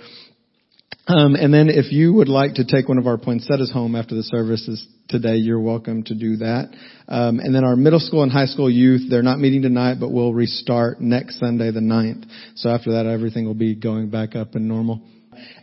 Um, 1.08 1.36
and 1.36 1.54
then 1.54 1.70
if 1.70 1.92
you 1.92 2.14
would 2.14 2.30
like 2.30 2.56
to 2.56 2.66
take 2.66 2.88
one 2.88 2.98
of 2.98 3.08
our 3.08 3.18
poinsettias 3.18 3.72
home 3.72 3.96
after 3.96 4.16
the 4.16 4.24
services 4.24 4.86
today, 5.10 5.36
you're 5.36 5.60
welcome 5.60 6.04
to 6.04 6.16
do 6.16 6.38
that. 6.38 6.70
Um, 7.08 7.40
and 7.40 7.54
then 7.54 7.64
our 7.64 7.76
middle 7.76 8.00
school 8.00 8.24
and 8.24 8.32
high 8.32 8.46
school 8.46 8.70
youth, 8.70 9.10
they're 9.10 9.24
not 9.24 9.40
meeting 9.40 9.64
tonight, 9.64 9.98
but 10.00 10.12
we'll 10.12 10.34
restart 10.34 11.02
next 11.02 11.40
Sunday 11.40 11.72
the 11.72 11.80
9th. 11.80 12.26
So 12.56 12.70
after 12.70 12.92
that, 12.94 13.08
everything 13.08 13.46
will 13.46 13.56
be 13.56 13.76
going 13.76 14.10
back 14.10 14.36
up 14.36 14.56
and 14.56 14.68
normal. 14.68 15.02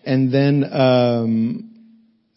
And 0.05 0.33
then, 0.33 0.64
um, 0.72 1.78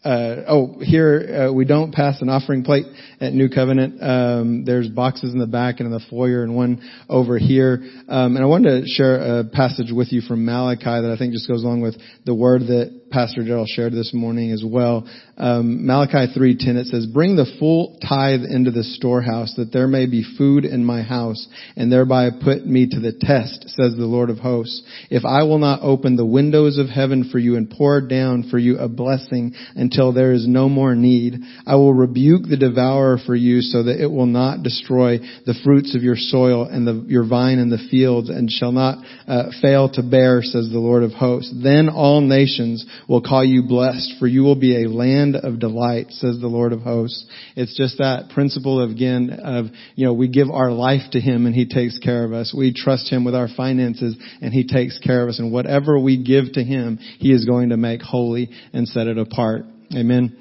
uh, 0.03 0.43
oh, 0.47 0.79
here 0.79 1.47
uh, 1.49 1.53
we 1.53 1.63
don't 1.63 1.93
pass 1.93 2.21
an 2.21 2.29
offering 2.29 2.63
plate 2.63 2.85
at 3.19 3.33
New 3.33 3.49
Covenant. 3.49 4.01
Um, 4.01 4.65
there's 4.65 4.87
boxes 4.87 5.33
in 5.33 5.39
the 5.39 5.45
back 5.45 5.79
and 5.79 5.85
in 5.85 5.91
the 5.91 6.03
foyer, 6.09 6.43
and 6.43 6.55
one 6.55 6.81
over 7.07 7.37
here. 7.37 7.79
Um, 8.07 8.35
and 8.35 8.39
I 8.39 8.45
wanted 8.45 8.81
to 8.81 8.87
share 8.87 9.39
a 9.39 9.43
passage 9.43 9.91
with 9.91 10.11
you 10.11 10.21
from 10.21 10.43
Malachi 10.43 10.85
that 10.85 11.13
I 11.13 11.17
think 11.19 11.33
just 11.33 11.47
goes 11.47 11.63
along 11.63 11.81
with 11.81 11.95
the 12.25 12.33
word 12.33 12.61
that 12.61 13.00
Pastor 13.11 13.43
Gerald 13.43 13.67
shared 13.67 13.91
this 13.91 14.13
morning 14.13 14.51
as 14.51 14.63
well. 14.63 15.05
Um, 15.37 15.85
Malachi 15.85 16.31
3:10 16.33 16.77
it 16.77 16.87
says, 16.87 17.05
"Bring 17.05 17.35
the 17.35 17.45
full 17.59 17.97
tithe 18.07 18.45
into 18.45 18.71
the 18.71 18.83
storehouse, 18.83 19.53
that 19.55 19.73
there 19.73 19.87
may 19.87 20.05
be 20.05 20.23
food 20.23 20.63
in 20.63 20.85
my 20.85 21.01
house, 21.01 21.47
and 21.75 21.91
thereby 21.91 22.29
put 22.29 22.65
me 22.65 22.87
to 22.87 22.99
the 22.99 23.11
test," 23.11 23.69
says 23.69 23.95
the 23.95 24.05
Lord 24.05 24.29
of 24.29 24.39
hosts. 24.39 24.81
"If 25.09 25.25
I 25.25 25.43
will 25.43 25.59
not 25.59 25.81
open 25.81 26.15
the 26.15 26.25
windows 26.25 26.77
of 26.77 26.89
heaven 26.89 27.25
for 27.25 27.37
you 27.37 27.57
and 27.57 27.69
pour 27.69 27.99
down 27.99 28.43
for 28.43 28.57
you 28.57 28.77
a 28.77 28.87
blessing 28.87 29.53
until 29.75 30.13
there 30.13 30.31
is 30.31 30.47
no 30.47 30.69
more 30.69 30.95
need, 30.95 31.39
I 31.67 31.75
will 31.75 31.93
rebuke 31.93 32.47
the 32.47 32.57
devourer 32.57 33.17
for 33.17 33.35
you, 33.35 33.61
so 33.61 33.83
that 33.83 33.99
it 33.99 34.11
will 34.11 34.25
not 34.25 34.63
destroy 34.63 35.19
the 35.45 35.53
fruits 35.55 35.95
of 35.95 36.03
your 36.03 36.15
soil 36.15 36.63
and 36.63 36.87
the, 36.87 37.03
your 37.07 37.23
vine 37.23 37.59
in 37.59 37.69
the 37.69 37.77
fields, 37.77 38.29
and 38.29 38.49
shall 38.49 38.71
not 38.71 38.99
uh, 39.27 39.51
fail 39.61 39.89
to 39.89 40.03
bear," 40.03 40.41
says 40.41 40.69
the 40.69 40.79
Lord 40.79 41.03
of 41.03 41.11
hosts. 41.11 41.53
Then 41.61 41.89
all 41.89 42.21
nations 42.21 42.85
will 43.07 43.21
call 43.21 43.43
you 43.43 43.63
blessed, 43.63 44.13
for 44.19 44.27
you 44.27 44.41
will 44.43 44.59
be 44.59 44.83
a 44.83 44.89
land 44.89 45.35
of 45.35 45.59
delight, 45.59 46.07
says 46.11 46.39
the 46.39 46.47
Lord 46.47 46.73
of 46.73 46.81
hosts. 46.81 47.25
It's 47.55 47.75
just 47.77 47.97
that 47.97 48.29
principle 48.33 48.81
of, 48.81 48.91
again, 48.91 49.29
of, 49.43 49.65
you 49.95 50.05
know, 50.05 50.13
we 50.13 50.27
give 50.27 50.49
our 50.49 50.71
life 50.71 51.11
to 51.11 51.19
Him 51.19 51.45
and 51.45 51.55
He 51.55 51.67
takes 51.67 51.97
care 51.99 52.23
of 52.23 52.33
us. 52.33 52.53
We 52.55 52.73
trust 52.73 53.09
Him 53.11 53.23
with 53.23 53.35
our 53.35 53.47
finances 53.47 54.15
and 54.41 54.53
He 54.53 54.65
takes 54.67 54.99
care 54.99 55.23
of 55.23 55.29
us. 55.29 55.39
And 55.39 55.51
whatever 55.51 55.99
we 55.99 56.23
give 56.23 56.53
to 56.53 56.63
Him, 56.63 56.97
He 57.19 57.31
is 57.31 57.45
going 57.45 57.69
to 57.69 57.77
make 57.77 58.01
holy 58.01 58.49
and 58.73 58.87
set 58.87 59.07
it 59.07 59.17
apart. 59.17 59.65
Amen 59.95 60.37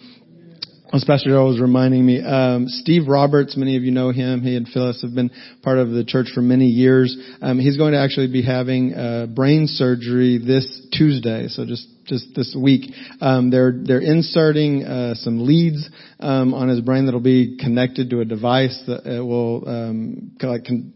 as 0.92 1.04
Pastor 1.04 1.30
Joe 1.30 1.46
was 1.46 1.60
reminding 1.60 2.04
me, 2.04 2.20
um, 2.20 2.66
Steve 2.66 3.06
Roberts, 3.06 3.56
many 3.56 3.76
of 3.76 3.82
you 3.82 3.92
know 3.92 4.10
him. 4.10 4.42
He 4.42 4.56
and 4.56 4.66
Phyllis 4.66 5.02
have 5.02 5.14
been 5.14 5.30
part 5.62 5.78
of 5.78 5.90
the 5.90 6.04
church 6.04 6.26
for 6.34 6.40
many 6.40 6.66
years. 6.66 7.16
Um, 7.40 7.60
he's 7.60 7.76
going 7.76 7.92
to 7.92 8.00
actually 8.00 8.26
be 8.26 8.42
having 8.42 8.94
uh, 8.94 9.26
brain 9.26 9.66
surgery 9.66 10.38
this 10.38 10.88
Tuesday, 10.92 11.46
so 11.48 11.64
just 11.64 11.86
just 12.06 12.34
this 12.34 12.56
week. 12.58 12.92
Um, 13.20 13.50
they're 13.50 13.72
they're 13.84 14.00
inserting 14.00 14.84
uh, 14.84 15.14
some 15.14 15.46
leads 15.46 15.88
um, 16.18 16.54
on 16.54 16.68
his 16.68 16.80
brain 16.80 17.04
that'll 17.06 17.20
be 17.20 17.56
connected 17.58 18.10
to 18.10 18.20
a 18.20 18.24
device 18.24 18.82
that 18.86 19.04
will 19.24 19.68
um, 19.68 20.36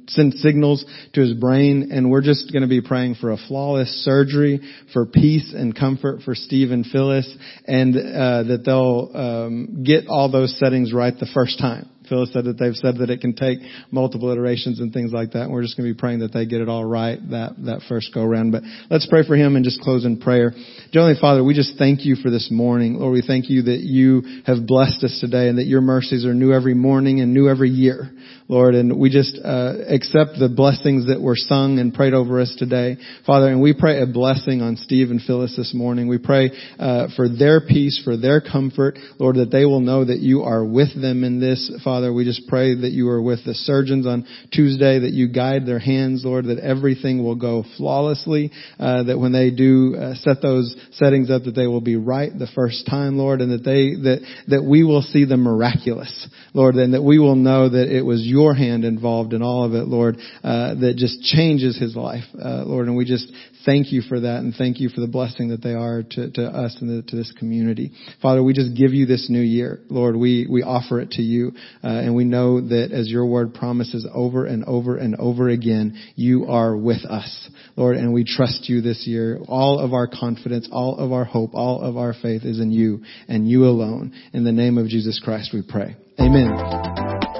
send 0.08 0.34
signals 0.34 0.84
to 1.12 1.20
his 1.20 1.34
brain, 1.34 1.90
and 1.92 2.10
we're 2.10 2.22
just 2.22 2.52
going 2.52 2.62
to 2.62 2.68
be 2.68 2.80
praying 2.80 3.14
for 3.16 3.32
a 3.32 3.36
flawless 3.36 3.88
surgery, 4.04 4.60
for 4.92 5.06
peace 5.06 5.52
and 5.54 5.76
comfort 5.76 6.22
for 6.22 6.34
Steve 6.34 6.70
and 6.70 6.86
Phyllis, 6.86 7.32
and 7.66 7.96
uh, 7.96 8.42
that 8.44 8.62
they'll 8.64 9.10
um, 9.14 9.84
get 9.84 10.06
all 10.08 10.30
those 10.30 10.58
settings 10.58 10.92
right 10.92 11.14
the 11.18 11.30
first 11.32 11.58
time. 11.58 11.88
Phyllis 12.08 12.32
said 12.32 12.44
that 12.44 12.58
they've 12.58 12.74
said 12.74 12.98
that 12.98 13.10
it 13.10 13.20
can 13.20 13.34
take 13.34 13.58
multiple 13.90 14.30
iterations 14.30 14.80
and 14.80 14.92
things 14.92 15.12
like 15.12 15.32
that. 15.32 15.44
And 15.44 15.52
we're 15.52 15.62
just 15.62 15.76
going 15.76 15.88
to 15.88 15.94
be 15.94 15.98
praying 15.98 16.20
that 16.20 16.32
they 16.32 16.46
get 16.46 16.60
it 16.60 16.68
all 16.68 16.84
right 16.84 17.18
that, 17.30 17.52
that 17.64 17.82
first 17.88 18.12
go 18.12 18.22
around. 18.22 18.52
But 18.52 18.62
let's 18.90 19.06
pray 19.06 19.26
for 19.26 19.36
him 19.36 19.56
and 19.56 19.64
just 19.64 19.80
close 19.80 20.04
in 20.04 20.20
prayer. 20.20 20.52
Heavenly 20.92 21.16
Father, 21.20 21.42
we 21.42 21.54
just 21.54 21.78
thank 21.78 22.04
you 22.04 22.16
for 22.16 22.30
this 22.30 22.50
morning. 22.50 22.94
Lord, 22.94 23.12
we 23.12 23.22
thank 23.26 23.48
you 23.48 23.62
that 23.62 23.80
you 23.80 24.42
have 24.46 24.66
blessed 24.66 25.02
us 25.04 25.18
today 25.20 25.48
and 25.48 25.58
that 25.58 25.66
your 25.66 25.80
mercies 25.80 26.24
are 26.24 26.34
new 26.34 26.52
every 26.52 26.74
morning 26.74 27.20
and 27.20 27.32
new 27.32 27.48
every 27.48 27.70
year. 27.70 28.10
Lord, 28.46 28.74
and 28.74 28.98
we 28.98 29.08
just 29.08 29.38
uh, 29.42 29.72
accept 29.88 30.38
the 30.38 30.52
blessings 30.54 31.06
that 31.06 31.20
were 31.20 31.36
sung 31.36 31.78
and 31.78 31.94
prayed 31.94 32.12
over 32.12 32.40
us 32.40 32.54
today, 32.58 32.98
Father. 33.26 33.48
And 33.48 33.62
we 33.62 33.72
pray 33.72 34.02
a 34.02 34.06
blessing 34.06 34.60
on 34.60 34.76
Steve 34.76 35.10
and 35.10 35.20
Phyllis 35.22 35.56
this 35.56 35.72
morning. 35.74 36.08
We 36.08 36.18
pray 36.18 36.50
uh, 36.78 37.06
for 37.16 37.26
their 37.26 37.62
peace, 37.62 38.02
for 38.04 38.18
their 38.18 38.42
comfort, 38.42 38.98
Lord, 39.18 39.36
that 39.36 39.50
they 39.50 39.64
will 39.64 39.80
know 39.80 40.04
that 40.04 40.18
you 40.18 40.42
are 40.42 40.62
with 40.62 40.94
them 41.00 41.24
in 41.24 41.40
this, 41.40 41.72
Father 41.82 41.93
Father. 41.94 42.12
We 42.12 42.24
just 42.24 42.48
pray 42.48 42.74
that 42.74 42.90
you 42.90 43.08
are 43.08 43.22
with 43.22 43.44
the 43.44 43.54
surgeons 43.54 44.04
on 44.04 44.26
Tuesday, 44.52 44.98
that 44.98 45.12
you 45.12 45.28
guide 45.28 45.64
their 45.64 45.78
hands, 45.78 46.24
Lord, 46.24 46.46
that 46.46 46.58
everything 46.58 47.22
will 47.22 47.36
go 47.36 47.62
flawlessly, 47.76 48.50
uh, 48.80 49.04
that 49.04 49.20
when 49.20 49.30
they 49.30 49.52
do 49.52 49.94
uh, 49.94 50.14
set 50.16 50.42
those 50.42 50.74
settings 50.94 51.30
up, 51.30 51.44
that 51.44 51.54
they 51.54 51.68
will 51.68 51.80
be 51.80 51.94
right 51.94 52.36
the 52.36 52.48
first 52.52 52.88
time, 52.90 53.16
Lord, 53.16 53.40
and 53.40 53.52
that 53.52 53.62
they 53.62 53.94
that 54.02 54.26
that 54.48 54.64
we 54.64 54.82
will 54.82 55.02
see 55.02 55.24
the 55.24 55.36
miraculous, 55.36 56.28
Lord, 56.52 56.74
and 56.74 56.94
that 56.94 57.02
we 57.04 57.20
will 57.20 57.36
know 57.36 57.68
that 57.68 57.96
it 57.96 58.02
was 58.02 58.26
your 58.26 58.54
hand 58.54 58.84
involved 58.84 59.32
in 59.32 59.40
all 59.40 59.62
of 59.62 59.74
it, 59.74 59.86
Lord, 59.86 60.16
uh, 60.42 60.74
that 60.74 60.94
just 60.96 61.22
changes 61.22 61.78
his 61.78 61.94
life, 61.94 62.24
uh, 62.34 62.64
Lord, 62.64 62.88
and 62.88 62.96
we 62.96 63.04
just 63.04 63.30
thank 63.64 63.92
you 63.92 64.02
for 64.02 64.20
that 64.20 64.38
and 64.38 64.54
thank 64.54 64.80
you 64.80 64.88
for 64.88 65.00
the 65.00 65.06
blessing 65.06 65.48
that 65.48 65.62
they 65.62 65.74
are 65.74 66.02
to, 66.02 66.30
to 66.30 66.46
us 66.46 66.76
and 66.80 66.90
the, 66.90 67.02
to 67.10 67.16
this 67.16 67.32
community. 67.38 67.92
Father, 68.22 68.42
we 68.42 68.52
just 68.52 68.76
give 68.76 68.92
you 68.92 69.06
this 69.06 69.28
new 69.28 69.40
year. 69.40 69.80
Lord, 69.88 70.16
we, 70.16 70.46
we 70.48 70.62
offer 70.62 71.00
it 71.00 71.12
to 71.12 71.22
you, 71.22 71.52
uh, 71.82 71.88
and 71.88 72.14
we 72.14 72.24
know 72.24 72.60
that 72.60 72.90
as 72.92 73.08
your 73.08 73.26
word 73.26 73.54
promises 73.54 74.06
over 74.12 74.46
and 74.46 74.64
over 74.64 74.96
and 74.96 75.16
over 75.16 75.48
again, 75.48 76.00
you 76.16 76.46
are 76.46 76.76
with 76.76 77.04
us, 77.04 77.50
Lord, 77.76 77.96
and 77.96 78.12
we 78.12 78.24
trust 78.24 78.68
you 78.68 78.80
this 78.80 79.06
year. 79.06 79.38
All 79.48 79.78
of 79.78 79.92
our 79.92 80.08
confidence, 80.08 80.68
all 80.70 80.98
of 80.98 81.12
our 81.12 81.24
hope, 81.24 81.50
all 81.54 81.80
of 81.80 81.96
our 81.96 82.14
faith 82.14 82.42
is 82.44 82.60
in 82.60 82.70
you 82.70 83.02
and 83.28 83.48
you 83.48 83.64
alone. 83.64 84.12
In 84.32 84.44
the 84.44 84.52
name 84.52 84.78
of 84.78 84.88
Jesus 84.88 85.20
Christ 85.22 85.50
we 85.52 85.62
pray. 85.62 85.96
Amen. 86.20 87.33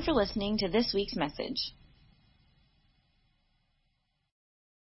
You 0.00 0.04
for 0.04 0.12
listening 0.12 0.56
to 0.56 0.68
this 0.68 0.92
week's 0.94 1.14
message. 1.14 1.74